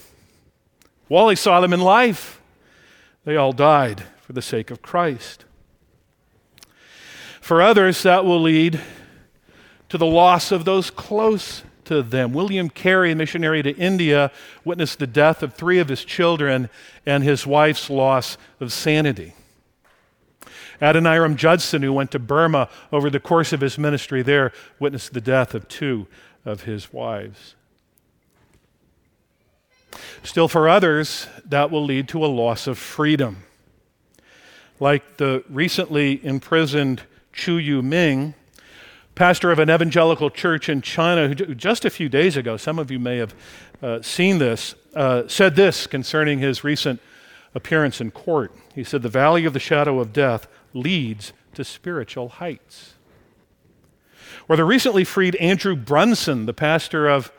Wally 1.09 1.37
saw 1.37 1.61
them 1.61 1.73
in 1.73 1.81
life. 1.81 2.41
They 3.25 3.37
all 3.37 3.53
died 3.53 4.03
for 4.23 4.33
the 4.33 4.43
sake 4.43 4.73
of 4.73 4.83
Christ. 4.83 5.45
For 7.41 7.63
others, 7.63 8.03
that 8.03 8.25
will 8.25 8.43
lead 8.43 8.81
to 9.89 9.97
the 9.97 10.05
loss 10.05 10.51
of 10.51 10.65
those 10.65 10.91
close 10.91 11.63
to 11.85 12.03
them. 12.03 12.33
William 12.33 12.69
Carey, 12.69 13.15
missionary 13.15 13.63
to 13.63 13.77
India, 13.77 14.33
witnessed 14.65 14.99
the 14.99 15.07
death 15.07 15.45
of 15.45 15.55
three 15.55 15.79
of 15.79 15.89
his 15.89 16.05
children 16.05 16.69
and 17.07 17.23
his 17.23 17.47
wife's 17.47 17.89
loss 17.89 18.37
of 18.59 18.73
sanity. 18.73 19.33
Adoniram 20.81 21.37
Judson, 21.37 21.83
who 21.83 21.93
went 21.93 22.11
to 22.11 22.19
Burma 22.19 22.69
over 22.91 23.09
the 23.09 23.21
course 23.21 23.53
of 23.53 23.61
his 23.61 23.79
ministry 23.79 24.23
there, 24.23 24.51
witnessed 24.81 25.13
the 25.15 25.21
death 25.21 25.55
of 25.55 25.69
two 25.69 26.09
of 26.45 26.63
his 26.63 26.93
wives. 26.93 27.55
Still, 30.23 30.49
for 30.49 30.69
others, 30.69 31.27
that 31.45 31.71
will 31.71 31.85
lead 31.85 32.09
to 32.09 32.25
a 32.25 32.27
loss 32.27 32.67
of 32.67 32.79
freedom. 32.79 33.45
Like 34.81 35.17
the 35.17 35.45
recently 35.49 36.25
imprisoned 36.25 37.03
Chu 37.33 37.59
Yu 37.59 37.83
Ming, 37.83 38.35
pastor 39.15 39.51
of 39.51 39.59
an 39.59 39.71
evangelical 39.71 40.31
church 40.31 40.69
in 40.69 40.81
China, 40.81 41.29
who 41.29 41.55
just 41.55 41.85
a 41.85 41.91
few 41.91 42.09
days 42.09 42.37
ago, 42.37 42.57
some 42.57 42.79
of 42.79 42.91
you 42.91 42.99
may 42.99 43.19
have 43.19 43.35
uh, 43.83 44.01
seen 44.01 44.39
this, 44.39 44.75
uh, 44.95 45.25
said 45.27 45.57
this 45.57 45.87
concerning 45.87 46.39
his 46.39 46.65
recent 46.65 47.01
appearance 47.55 48.01
in 48.01 48.11
court. 48.11 48.53
He 48.75 48.85
said, 48.85 49.03
The 49.03 49.09
valley 49.09 49.45
of 49.45 49.53
the 49.53 49.61
shadow 49.61 50.01
of 50.01 50.13
death 50.13 50.47
leads 50.73 51.33
to 51.55 51.65
spiritual 51.65 52.29
heights. 52.29 52.92
Or 54.53 54.57
the 54.57 54.67
recently 54.67 55.05
freed 55.05 55.35
Andrew 55.37 55.75
Brunson, 55.75 56.45
the 56.45 56.53
pastor 56.53 57.09
of 57.09 57.33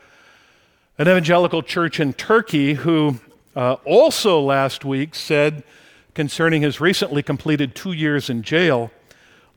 an 0.98 1.06
evangelical 1.06 1.62
church 1.62 2.00
in 2.00 2.12
Turkey, 2.12 2.74
who 2.74 3.20
uh, 3.54 3.74
also 3.84 4.40
last 4.40 4.84
week 4.84 5.14
said 5.14 5.62
concerning 6.14 6.62
his 6.62 6.80
recently 6.80 7.22
completed 7.22 7.76
two 7.76 7.92
years 7.92 8.28
in 8.28 8.42
jail, 8.42 8.90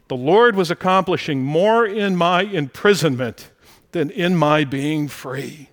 the 0.08 0.16
Lord 0.16 0.56
was 0.56 0.70
accomplishing 0.70 1.42
more 1.42 1.84
in 1.84 2.16
my 2.16 2.44
imprisonment 2.44 3.50
than 3.92 4.12
in 4.12 4.36
my 4.36 4.64
being 4.64 5.08
free. 5.08 5.70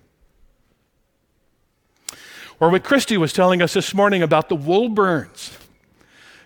Or 2.59 2.71
what 2.71 2.83
Christy 2.83 3.15
was 3.15 3.31
telling 3.31 3.61
us 3.61 3.75
this 3.75 3.93
morning 3.93 4.23
about 4.23 4.49
the 4.49 4.57
Woolburns, 4.57 5.55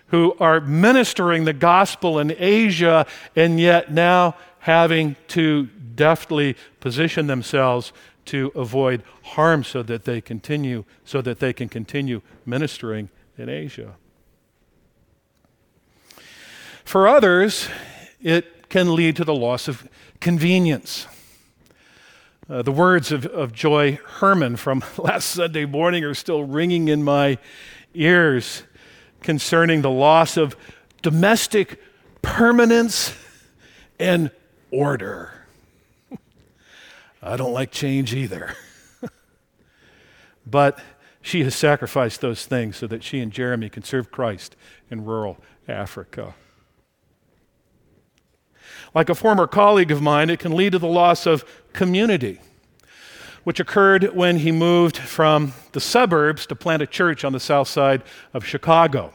who 0.08 0.36
are 0.38 0.60
ministering 0.60 1.46
the 1.46 1.54
gospel 1.54 2.18
in 2.18 2.34
Asia 2.36 3.06
and 3.34 3.58
yet 3.58 3.90
now 3.90 4.34
having 4.60 5.16
to 5.28 5.66
deftly 5.94 6.56
position 6.80 7.26
themselves 7.26 7.92
to 8.26 8.52
avoid 8.54 9.02
harm 9.22 9.64
so 9.64 9.82
that 9.82 10.04
they 10.04 10.20
continue 10.20 10.84
so 11.04 11.20
that 11.20 11.40
they 11.40 11.52
can 11.52 11.68
continue 11.68 12.20
ministering 12.46 13.08
in 13.36 13.48
Asia. 13.48 13.94
For 16.84 17.08
others, 17.08 17.68
it 18.20 18.68
can 18.68 18.94
lead 18.94 19.16
to 19.16 19.24
the 19.24 19.34
loss 19.34 19.68
of 19.68 19.88
convenience. 20.20 21.06
Uh, 22.48 22.62
the 22.62 22.72
words 22.72 23.12
of, 23.12 23.26
of 23.26 23.52
Joy 23.52 23.98
Herman 24.04 24.56
from 24.56 24.82
last 24.98 25.26
Sunday 25.26 25.64
morning 25.64 26.04
are 26.04 26.14
still 26.14 26.44
ringing 26.44 26.88
in 26.88 27.02
my 27.02 27.38
ears 27.94 28.64
concerning 29.22 29.82
the 29.82 29.90
loss 29.90 30.36
of 30.36 30.56
domestic 31.02 31.80
permanence 32.22 33.14
and 33.98 34.30
order. 34.70 35.32
I 37.22 37.36
don't 37.36 37.52
like 37.52 37.70
change 37.70 38.14
either. 38.14 38.54
but 40.46 40.78
she 41.22 41.44
has 41.44 41.54
sacrificed 41.54 42.20
those 42.20 42.46
things 42.46 42.76
so 42.76 42.86
that 42.86 43.02
she 43.02 43.20
and 43.20 43.30
Jeremy 43.30 43.68
can 43.68 43.82
serve 43.82 44.10
Christ 44.10 44.56
in 44.90 45.04
rural 45.04 45.38
Africa. 45.68 46.34
Like 48.94 49.08
a 49.08 49.14
former 49.14 49.46
colleague 49.46 49.90
of 49.90 50.00
mine, 50.00 50.30
it 50.30 50.38
can 50.38 50.56
lead 50.56 50.72
to 50.72 50.78
the 50.78 50.88
loss 50.88 51.26
of 51.26 51.44
community, 51.72 52.40
which 53.44 53.60
occurred 53.60 54.14
when 54.14 54.38
he 54.38 54.50
moved 54.50 54.96
from 54.96 55.52
the 55.72 55.80
suburbs 55.80 56.46
to 56.46 56.56
plant 56.56 56.82
a 56.82 56.86
church 56.86 57.24
on 57.24 57.32
the 57.32 57.40
south 57.40 57.68
side 57.68 58.02
of 58.32 58.44
Chicago. 58.44 59.12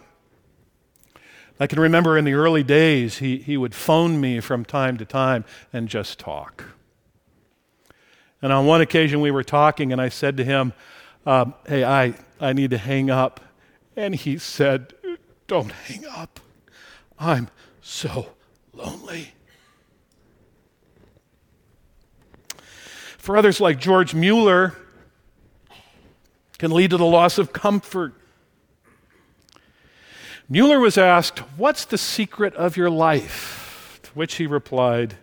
I 1.60 1.68
can 1.68 1.80
remember 1.80 2.18
in 2.18 2.26
the 2.26 2.34
early 2.34 2.64
days, 2.64 3.20
he, 3.20 3.38
he 3.38 3.56
would 3.56 3.74
phone 3.74 4.20
me 4.20 4.42
from 4.42 4.66
time 4.66 4.98
to 4.98 5.06
time 5.06 5.46
and 5.72 5.88
just 5.88 6.20
talk. 6.20 6.66
And 8.42 8.52
on 8.52 8.66
one 8.66 8.82
occasion, 8.82 9.22
we 9.22 9.32
were 9.32 9.44
talking, 9.44 9.92
and 9.92 10.02
I 10.02 10.10
said 10.10 10.38
to 10.38 10.44
him, 10.44 10.74
uh, 11.26 11.46
Hey, 11.66 11.84
I, 11.84 12.16
I 12.40 12.54
need 12.54 12.72
to 12.72 12.78
hang 12.78 13.10
up. 13.10 13.40
And 13.96 14.14
he 14.16 14.38
said, 14.38 14.94
Don't 15.48 15.72
hang 15.72 16.06
up. 16.06 16.40
I'm 17.18 17.50
so 17.82 18.34
lonely. 18.74 19.34
For 23.18 23.38
others, 23.38 23.62
like 23.62 23.80
George 23.80 24.14
Mueller, 24.14 24.76
can 26.58 26.72
lead 26.72 26.92
to 26.92 26.98
the 26.98 27.06
loss 27.06 27.38
of 27.38 27.54
comfort. 27.54 28.14
Mueller 30.48 30.80
was 30.80 30.98
asked, 30.98 31.40
What's 31.58 31.86
the 31.86 31.98
secret 31.98 32.54
of 32.56 32.78
your 32.78 32.90
life? 32.90 34.00
To 34.04 34.12
which 34.12 34.36
he 34.36 34.46
replied, 34.46 35.16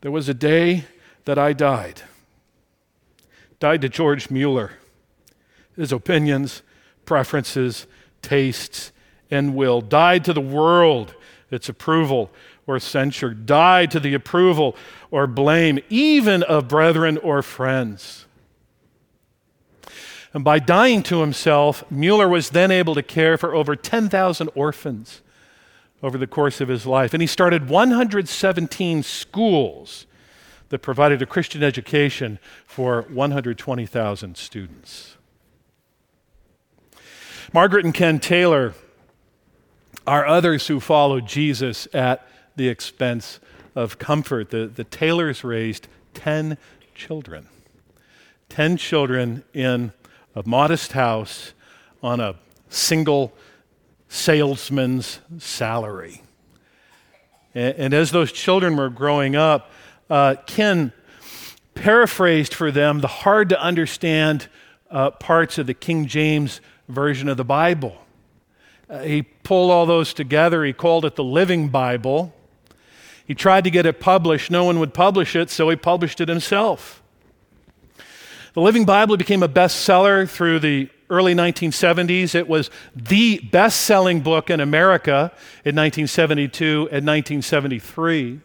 There 0.00 0.10
was 0.10 0.28
a 0.28 0.34
day 0.34 0.84
that 1.26 1.38
I 1.38 1.52
died. 1.52 2.02
Died 3.60 3.82
to 3.82 3.88
George 3.88 4.30
Mueller. 4.30 4.72
His 5.76 5.92
opinions, 5.92 6.62
preferences, 7.04 7.86
tastes, 8.22 8.92
and 9.30 9.54
will. 9.54 9.80
Died 9.82 10.24
to 10.24 10.32
the 10.32 10.40
world, 10.40 11.14
its 11.50 11.68
approval 11.68 12.30
or 12.66 12.78
censure. 12.80 13.34
Died 13.34 13.90
to 13.90 14.00
the 14.00 14.14
approval 14.14 14.74
or 15.10 15.26
blame, 15.26 15.80
even 15.90 16.42
of 16.44 16.66
brethren 16.66 17.18
or 17.18 17.42
friends. 17.42 18.24
And 20.34 20.44
by 20.44 20.58
dying 20.58 21.02
to 21.04 21.20
himself, 21.20 21.90
Mueller 21.90 22.28
was 22.28 22.50
then 22.50 22.70
able 22.70 22.94
to 22.94 23.02
care 23.02 23.38
for 23.38 23.54
over 23.54 23.74
10,000 23.74 24.50
orphans 24.54 25.22
over 26.02 26.18
the 26.18 26.26
course 26.26 26.60
of 26.60 26.68
his 26.68 26.86
life. 26.86 27.12
And 27.12 27.22
he 27.22 27.26
started 27.26 27.68
117 27.68 29.02
schools 29.02 30.06
that 30.68 30.80
provided 30.80 31.22
a 31.22 31.26
Christian 31.26 31.62
education 31.62 32.38
for 32.66 33.02
120,000 33.02 34.36
students. 34.36 35.16
Margaret 37.52 37.84
and 37.84 37.94
Ken 37.94 38.18
Taylor 38.18 38.74
are 40.06 40.26
others 40.26 40.66
who 40.66 40.80
followed 40.80 41.26
Jesus 41.26 41.88
at 41.94 42.26
the 42.56 42.68
expense 42.68 43.40
of 43.74 43.98
comfort. 43.98 44.50
The, 44.50 44.66
the 44.66 44.84
Taylors 44.84 45.42
raised 45.42 45.88
10 46.14 46.58
children. 46.94 47.48
10 48.50 48.76
children 48.76 49.44
in 49.54 49.92
a 50.38 50.48
modest 50.48 50.92
house 50.92 51.52
on 52.00 52.20
a 52.20 52.36
single 52.68 53.32
salesman's 54.08 55.18
salary. 55.38 56.22
And, 57.56 57.74
and 57.76 57.94
as 57.94 58.12
those 58.12 58.30
children 58.30 58.76
were 58.76 58.88
growing 58.88 59.34
up, 59.34 59.72
uh, 60.08 60.36
Ken 60.46 60.92
paraphrased 61.74 62.54
for 62.54 62.70
them 62.70 63.00
the 63.00 63.08
hard 63.08 63.48
to 63.48 63.60
understand 63.60 64.48
uh, 64.92 65.10
parts 65.10 65.58
of 65.58 65.66
the 65.66 65.74
King 65.74 66.06
James 66.06 66.60
Version 66.88 67.28
of 67.28 67.36
the 67.36 67.44
Bible. 67.44 67.96
Uh, 68.88 69.00
he 69.00 69.22
pulled 69.22 69.72
all 69.72 69.86
those 69.86 70.14
together. 70.14 70.64
He 70.64 70.72
called 70.72 71.04
it 71.04 71.16
the 71.16 71.24
Living 71.24 71.68
Bible. 71.68 72.32
He 73.26 73.34
tried 73.34 73.64
to 73.64 73.70
get 73.70 73.86
it 73.86 73.98
published. 73.98 74.52
No 74.52 74.64
one 74.64 74.78
would 74.78 74.94
publish 74.94 75.34
it, 75.34 75.50
so 75.50 75.68
he 75.68 75.74
published 75.74 76.20
it 76.20 76.28
himself. 76.28 77.02
The 78.54 78.60
Living 78.60 78.84
Bible 78.84 79.16
became 79.16 79.42
a 79.42 79.48
bestseller 79.48 80.28
through 80.28 80.60
the 80.60 80.88
early 81.10 81.34
1970s. 81.34 82.34
It 82.34 82.48
was 82.48 82.70
the 82.94 83.40
best 83.40 83.82
selling 83.82 84.20
book 84.20 84.50
in 84.50 84.60
America 84.60 85.32
in 85.64 85.76
1972 85.76 86.88
and 86.90 87.06
1973. 87.06 88.40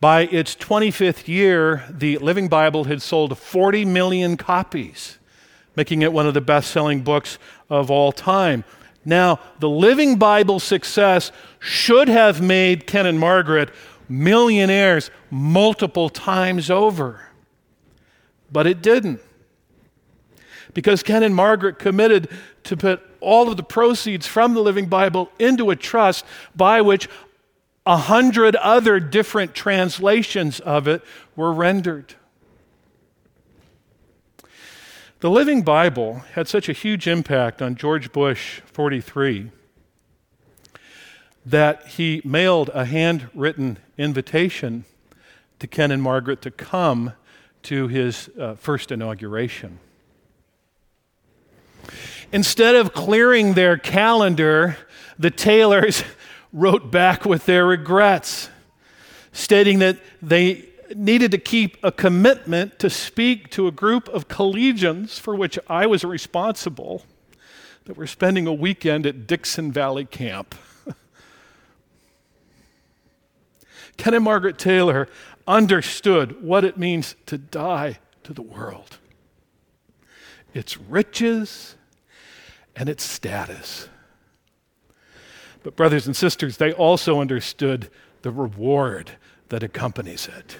By 0.00 0.22
its 0.22 0.54
25th 0.56 1.26
year, 1.26 1.84
the 1.90 2.18
Living 2.18 2.48
Bible 2.48 2.84
had 2.84 3.00
sold 3.02 3.36
40 3.36 3.84
million 3.84 4.36
copies, 4.36 5.18
making 5.74 6.02
it 6.02 6.12
one 6.12 6.26
of 6.26 6.34
the 6.34 6.40
best 6.40 6.70
selling 6.70 7.02
books 7.02 7.38
of 7.70 7.90
all 7.90 8.12
time. 8.12 8.64
Now, 9.04 9.38
the 9.60 9.68
Living 9.68 10.16
Bible 10.16 10.60
success 10.60 11.30
should 11.58 12.08
have 12.08 12.42
made 12.42 12.86
Ken 12.86 13.06
and 13.06 13.18
Margaret 13.18 13.70
millionaires 14.08 15.10
multiple 15.30 16.08
times 16.08 16.70
over, 16.70 17.25
but 18.50 18.66
it 18.66 18.82
didn't. 18.82 19.20
Because 20.74 21.02
Ken 21.02 21.22
and 21.22 21.34
Margaret 21.34 21.78
committed 21.78 22.28
to 22.64 22.76
put 22.76 23.02
all 23.20 23.50
of 23.50 23.56
the 23.56 23.62
proceeds 23.62 24.26
from 24.26 24.54
the 24.54 24.60
Living 24.60 24.86
Bible 24.86 25.30
into 25.38 25.70
a 25.70 25.76
trust 25.76 26.24
by 26.54 26.80
which 26.80 27.08
a 27.86 27.96
hundred 27.96 28.56
other 28.56 28.98
different 28.98 29.54
translations 29.54 30.60
of 30.60 30.88
it 30.88 31.02
were 31.34 31.52
rendered. 31.52 32.14
The 35.20 35.30
Living 35.30 35.62
Bible 35.62 36.24
had 36.34 36.46
such 36.46 36.68
a 36.68 36.72
huge 36.72 37.08
impact 37.08 37.62
on 37.62 37.74
George 37.74 38.12
Bush 38.12 38.60
43 38.66 39.50
that 41.46 41.86
he 41.86 42.20
mailed 42.24 42.70
a 42.74 42.84
handwritten 42.84 43.78
invitation 43.96 44.84
to 45.60 45.66
Ken 45.66 45.90
and 45.90 46.02
Margaret 46.02 46.42
to 46.42 46.50
come 46.50 47.12
to 47.66 47.88
his 47.88 48.30
uh, 48.38 48.54
first 48.54 48.92
inauguration. 48.92 49.80
Instead 52.32 52.76
of 52.76 52.92
clearing 52.92 53.54
their 53.54 53.76
calendar, 53.76 54.76
the 55.18 55.32
Taylors 55.32 56.04
wrote 56.52 56.92
back 56.92 57.24
with 57.24 57.44
their 57.46 57.66
regrets, 57.66 58.50
stating 59.32 59.80
that 59.80 59.98
they 60.22 60.64
needed 60.94 61.32
to 61.32 61.38
keep 61.38 61.76
a 61.82 61.90
commitment 61.90 62.78
to 62.78 62.88
speak 62.88 63.50
to 63.50 63.66
a 63.66 63.72
group 63.72 64.08
of 64.10 64.28
collegians 64.28 65.18
for 65.18 65.34
which 65.34 65.58
I 65.68 65.86
was 65.86 66.04
responsible 66.04 67.02
that 67.86 67.96
were 67.96 68.06
spending 68.06 68.46
a 68.46 68.52
weekend 68.52 69.06
at 69.06 69.26
Dixon 69.26 69.72
Valley 69.72 70.04
Camp. 70.04 70.54
Ken 73.96 74.14
and 74.14 74.22
Margaret 74.22 74.56
Taylor 74.56 75.08
understood 75.46 76.42
what 76.42 76.64
it 76.64 76.76
means 76.76 77.14
to 77.26 77.38
die 77.38 77.98
to 78.24 78.32
the 78.32 78.42
world 78.42 78.98
its 80.54 80.78
riches 80.78 81.76
and 82.74 82.88
its 82.88 83.04
status. 83.04 83.90
But, 85.62 85.76
brothers 85.76 86.06
and 86.06 86.16
sisters, 86.16 86.56
they 86.56 86.72
also 86.72 87.20
understood 87.20 87.90
the 88.22 88.30
reward 88.30 89.10
that 89.50 89.62
accompanies 89.62 90.28
it 90.28 90.56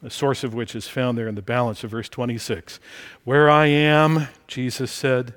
the 0.00 0.10
source 0.10 0.42
of 0.44 0.54
which 0.54 0.74
is 0.74 0.88
found 0.88 1.16
there 1.16 1.28
in 1.28 1.34
the 1.34 1.42
balance 1.42 1.84
of 1.84 1.90
verse 1.90 2.08
26. 2.08 2.80
Where 3.24 3.50
I 3.50 3.66
am, 3.66 4.28
Jesus 4.46 4.90
said, 4.90 5.34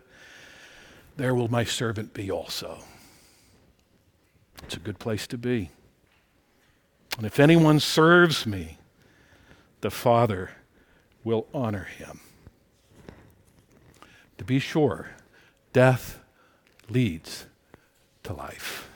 there 1.17 1.35
will 1.35 1.49
my 1.49 1.63
servant 1.63 2.13
be 2.13 2.31
also. 2.31 2.79
It's 4.63 4.75
a 4.75 4.79
good 4.79 4.99
place 4.99 5.27
to 5.27 5.37
be. 5.37 5.69
And 7.17 7.25
if 7.25 7.39
anyone 7.39 7.79
serves 7.79 8.45
me, 8.45 8.77
the 9.81 9.91
Father 9.91 10.51
will 11.23 11.47
honor 11.53 11.83
him. 11.83 12.19
To 14.37 14.43
be 14.43 14.59
sure, 14.59 15.11
death 15.73 16.19
leads 16.89 17.45
to 18.23 18.33
life. 18.33 18.89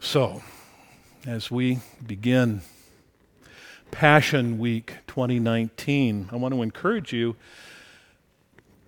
So, 0.00 0.42
as 1.26 1.50
we 1.50 1.80
begin 2.04 2.62
Passion 3.90 4.58
Week 4.58 4.94
2019, 5.06 6.28
I 6.32 6.36
want 6.36 6.54
to 6.54 6.62
encourage 6.62 7.12
you 7.12 7.36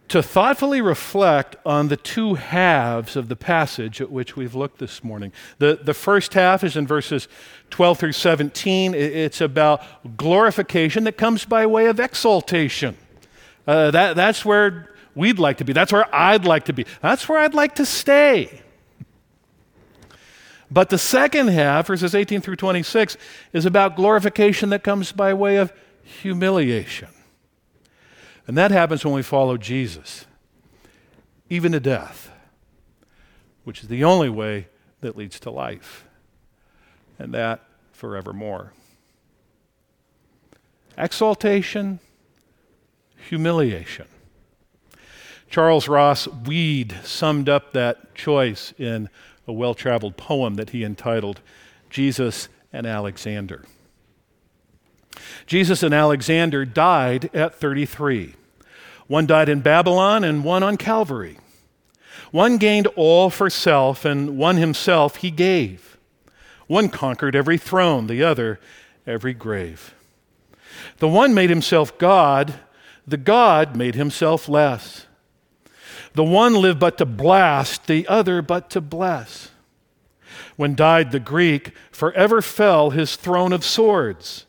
to 0.08 0.22
thoughtfully 0.22 0.80
reflect 0.80 1.56
on 1.64 1.88
the 1.88 1.96
two 1.96 2.34
halves 2.34 3.16
of 3.16 3.28
the 3.28 3.36
passage 3.36 4.00
at 4.00 4.10
which 4.10 4.36
we've 4.36 4.54
looked 4.54 4.78
this 4.78 5.02
morning. 5.02 5.32
The, 5.58 5.78
the 5.82 5.94
first 5.94 6.34
half 6.34 6.62
is 6.62 6.76
in 6.76 6.86
verses 6.86 7.26
12 7.70 7.98
through 7.98 8.12
17. 8.12 8.94
It's 8.94 9.40
about 9.40 10.16
glorification 10.16 11.04
that 11.04 11.16
comes 11.16 11.44
by 11.44 11.66
way 11.66 11.86
of 11.86 11.98
exaltation. 11.98 12.96
Uh, 13.66 13.90
that, 13.92 14.14
that's 14.14 14.44
where 14.44 14.94
we'd 15.14 15.38
like 15.38 15.58
to 15.58 15.64
be. 15.64 15.72
That's 15.72 15.92
where 15.92 16.12
I'd 16.14 16.44
like 16.44 16.66
to 16.66 16.72
be. 16.72 16.84
That's 17.00 17.28
where 17.28 17.38
I'd 17.38 17.54
like 17.54 17.76
to 17.76 17.86
stay. 17.86 18.60
But 20.70 20.90
the 20.90 20.98
second 20.98 21.48
half, 21.48 21.86
verses 21.86 22.14
18 22.14 22.40
through 22.40 22.56
26, 22.56 23.16
is 23.52 23.64
about 23.64 23.96
glorification 23.96 24.70
that 24.70 24.82
comes 24.82 25.12
by 25.12 25.32
way 25.32 25.56
of 25.56 25.72
humiliation. 26.02 27.08
And 28.46 28.56
that 28.58 28.70
happens 28.70 29.04
when 29.04 29.14
we 29.14 29.22
follow 29.22 29.56
Jesus, 29.56 30.26
even 31.48 31.72
to 31.72 31.80
death, 31.80 32.30
which 33.64 33.82
is 33.82 33.88
the 33.88 34.04
only 34.04 34.28
way 34.28 34.68
that 35.00 35.16
leads 35.16 35.40
to 35.40 35.50
life, 35.50 36.04
and 37.18 37.32
that 37.32 37.60
forevermore. 37.92 38.72
Exaltation, 40.96 42.00
humiliation. 43.28 44.06
Charles 45.48 45.88
Ross 45.88 46.26
Weede 46.26 47.04
summed 47.04 47.48
up 47.48 47.72
that 47.72 48.14
choice 48.14 48.74
in 48.78 49.08
a 49.46 49.52
well 49.52 49.74
traveled 49.74 50.16
poem 50.16 50.54
that 50.56 50.70
he 50.70 50.84
entitled 50.84 51.40
Jesus 51.90 52.48
and 52.72 52.86
Alexander. 52.86 53.64
Jesus 55.46 55.82
and 55.82 55.94
Alexander 55.94 56.64
died 56.64 57.30
at 57.34 57.54
33. 57.54 58.34
One 59.06 59.26
died 59.26 59.48
in 59.48 59.60
Babylon 59.60 60.24
and 60.24 60.44
one 60.44 60.62
on 60.62 60.76
Calvary. 60.76 61.38
One 62.30 62.56
gained 62.56 62.86
all 62.96 63.30
for 63.30 63.48
self, 63.48 64.04
and 64.04 64.36
one 64.36 64.56
himself 64.56 65.16
he 65.16 65.30
gave. 65.30 65.98
One 66.66 66.88
conquered 66.88 67.36
every 67.36 67.58
throne, 67.58 68.06
the 68.06 68.24
other 68.24 68.58
every 69.06 69.34
grave. 69.34 69.94
The 70.98 71.08
one 71.08 71.34
made 71.34 71.50
himself 71.50 71.96
God, 71.98 72.54
the 73.06 73.16
God 73.16 73.76
made 73.76 73.94
himself 73.94 74.48
less. 74.48 75.06
The 76.14 76.24
one 76.24 76.54
lived 76.54 76.80
but 76.80 76.98
to 76.98 77.06
blast, 77.06 77.86
the 77.86 78.08
other 78.08 78.40
but 78.40 78.70
to 78.70 78.80
bless. 78.80 79.50
When 80.56 80.74
died 80.74 81.12
the 81.12 81.20
Greek, 81.20 81.72
forever 81.90 82.40
fell 82.40 82.90
his 82.90 83.16
throne 83.16 83.52
of 83.52 83.64
swords. 83.64 84.46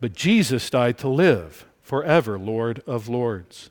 But 0.00 0.14
Jesus 0.14 0.68
died 0.68 0.98
to 0.98 1.08
live, 1.08 1.66
forever 1.82 2.38
Lord 2.38 2.82
of 2.86 3.08
lords. 3.08 3.70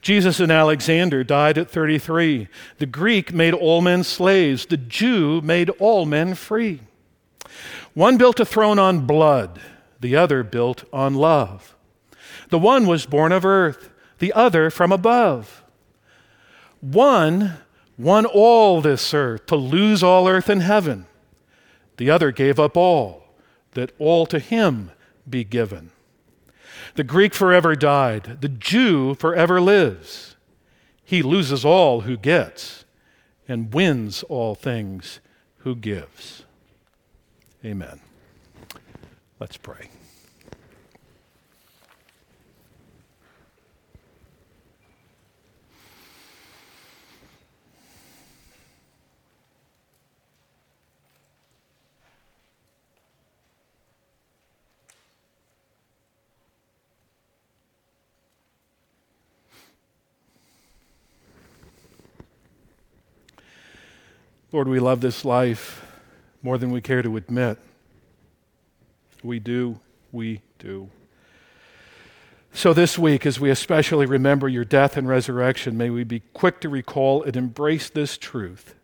Jesus 0.00 0.40
and 0.40 0.50
Alexander 0.50 1.22
died 1.22 1.58
at 1.58 1.70
33. 1.70 2.48
The 2.78 2.86
Greek 2.86 3.32
made 3.32 3.54
all 3.54 3.82
men 3.82 4.04
slaves, 4.04 4.66
the 4.66 4.76
Jew 4.76 5.40
made 5.42 5.70
all 5.70 6.06
men 6.06 6.34
free. 6.34 6.80
One 7.94 8.16
built 8.16 8.40
a 8.40 8.44
throne 8.44 8.78
on 8.78 9.06
blood, 9.06 9.60
the 10.00 10.16
other 10.16 10.42
built 10.42 10.84
on 10.92 11.14
love. 11.14 11.76
The 12.48 12.58
one 12.58 12.86
was 12.86 13.06
born 13.06 13.32
of 13.32 13.44
earth, 13.44 13.90
the 14.18 14.32
other 14.32 14.70
from 14.70 14.92
above. 14.92 15.64
One 16.80 17.54
won 17.98 18.26
all 18.26 18.80
this 18.80 19.12
earth 19.14 19.46
to 19.46 19.56
lose 19.56 20.02
all 20.02 20.28
earth 20.28 20.48
and 20.48 20.62
heaven. 20.62 21.06
The 21.96 22.10
other 22.10 22.30
gave 22.30 22.60
up 22.60 22.76
all, 22.76 23.24
that 23.76 23.92
all 23.98 24.26
to 24.26 24.40
him 24.40 24.90
be 25.28 25.44
given. 25.44 25.92
The 26.96 27.04
Greek 27.04 27.34
forever 27.34 27.76
died, 27.76 28.38
the 28.40 28.48
Jew 28.48 29.14
forever 29.14 29.60
lives. 29.60 30.36
He 31.04 31.22
loses 31.22 31.64
all 31.64 32.00
who 32.00 32.16
gets, 32.16 32.84
and 33.46 33.72
wins 33.72 34.22
all 34.24 34.54
things 34.54 35.20
who 35.58 35.76
gives. 35.76 36.44
Amen. 37.64 38.00
Let's 39.38 39.56
pray. 39.56 39.90
Lord, 64.52 64.68
we 64.68 64.78
love 64.78 65.00
this 65.00 65.24
life 65.24 65.84
more 66.40 66.56
than 66.56 66.70
we 66.70 66.80
care 66.80 67.02
to 67.02 67.16
admit. 67.16 67.58
We 69.22 69.40
do, 69.40 69.80
we 70.12 70.42
do. 70.58 70.90
So, 72.52 72.72
this 72.72 72.98
week, 72.98 73.26
as 73.26 73.38
we 73.40 73.50
especially 73.50 74.06
remember 74.06 74.48
your 74.48 74.64
death 74.64 74.96
and 74.96 75.08
resurrection, 75.08 75.76
may 75.76 75.90
we 75.90 76.04
be 76.04 76.20
quick 76.32 76.60
to 76.60 76.68
recall 76.68 77.22
and 77.22 77.36
embrace 77.36 77.90
this 77.90 78.16
truth. 78.16 78.74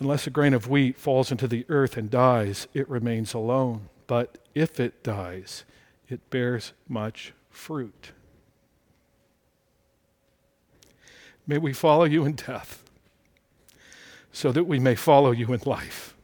Unless 0.00 0.26
a 0.26 0.30
grain 0.30 0.54
of 0.54 0.68
wheat 0.68 0.96
falls 0.96 1.30
into 1.30 1.46
the 1.46 1.64
earth 1.68 1.96
and 1.96 2.10
dies, 2.10 2.66
it 2.74 2.88
remains 2.88 3.34
alone. 3.34 3.90
But 4.08 4.38
if 4.54 4.80
it 4.80 5.04
dies, 5.04 5.64
it 6.08 6.28
bears 6.30 6.72
much 6.88 7.32
fruit. 7.50 8.10
May 11.46 11.58
we 11.58 11.72
follow 11.72 12.04
you 12.04 12.24
in 12.24 12.34
death 12.34 12.82
so 14.32 14.52
that 14.52 14.64
we 14.64 14.78
may 14.78 14.94
follow 14.94 15.30
you 15.30 15.52
in 15.52 15.60
life, 15.66 16.16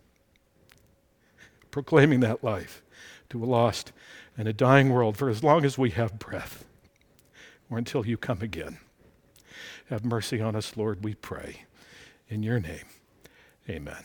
proclaiming 1.70 2.20
that 2.20 2.42
life 2.42 2.82
to 3.30 3.42
a 3.42 3.46
lost 3.46 3.92
and 4.36 4.48
a 4.48 4.52
dying 4.52 4.90
world 4.90 5.16
for 5.16 5.28
as 5.28 5.42
long 5.42 5.64
as 5.64 5.76
we 5.76 5.90
have 5.90 6.18
breath 6.18 6.64
or 7.70 7.76
until 7.76 8.06
you 8.06 8.16
come 8.16 8.40
again. 8.40 8.78
Have 9.90 10.04
mercy 10.04 10.40
on 10.40 10.56
us, 10.56 10.76
Lord, 10.76 11.04
we 11.04 11.14
pray. 11.14 11.64
In 12.28 12.42
your 12.42 12.60
name, 12.60 12.84
amen. 13.68 14.04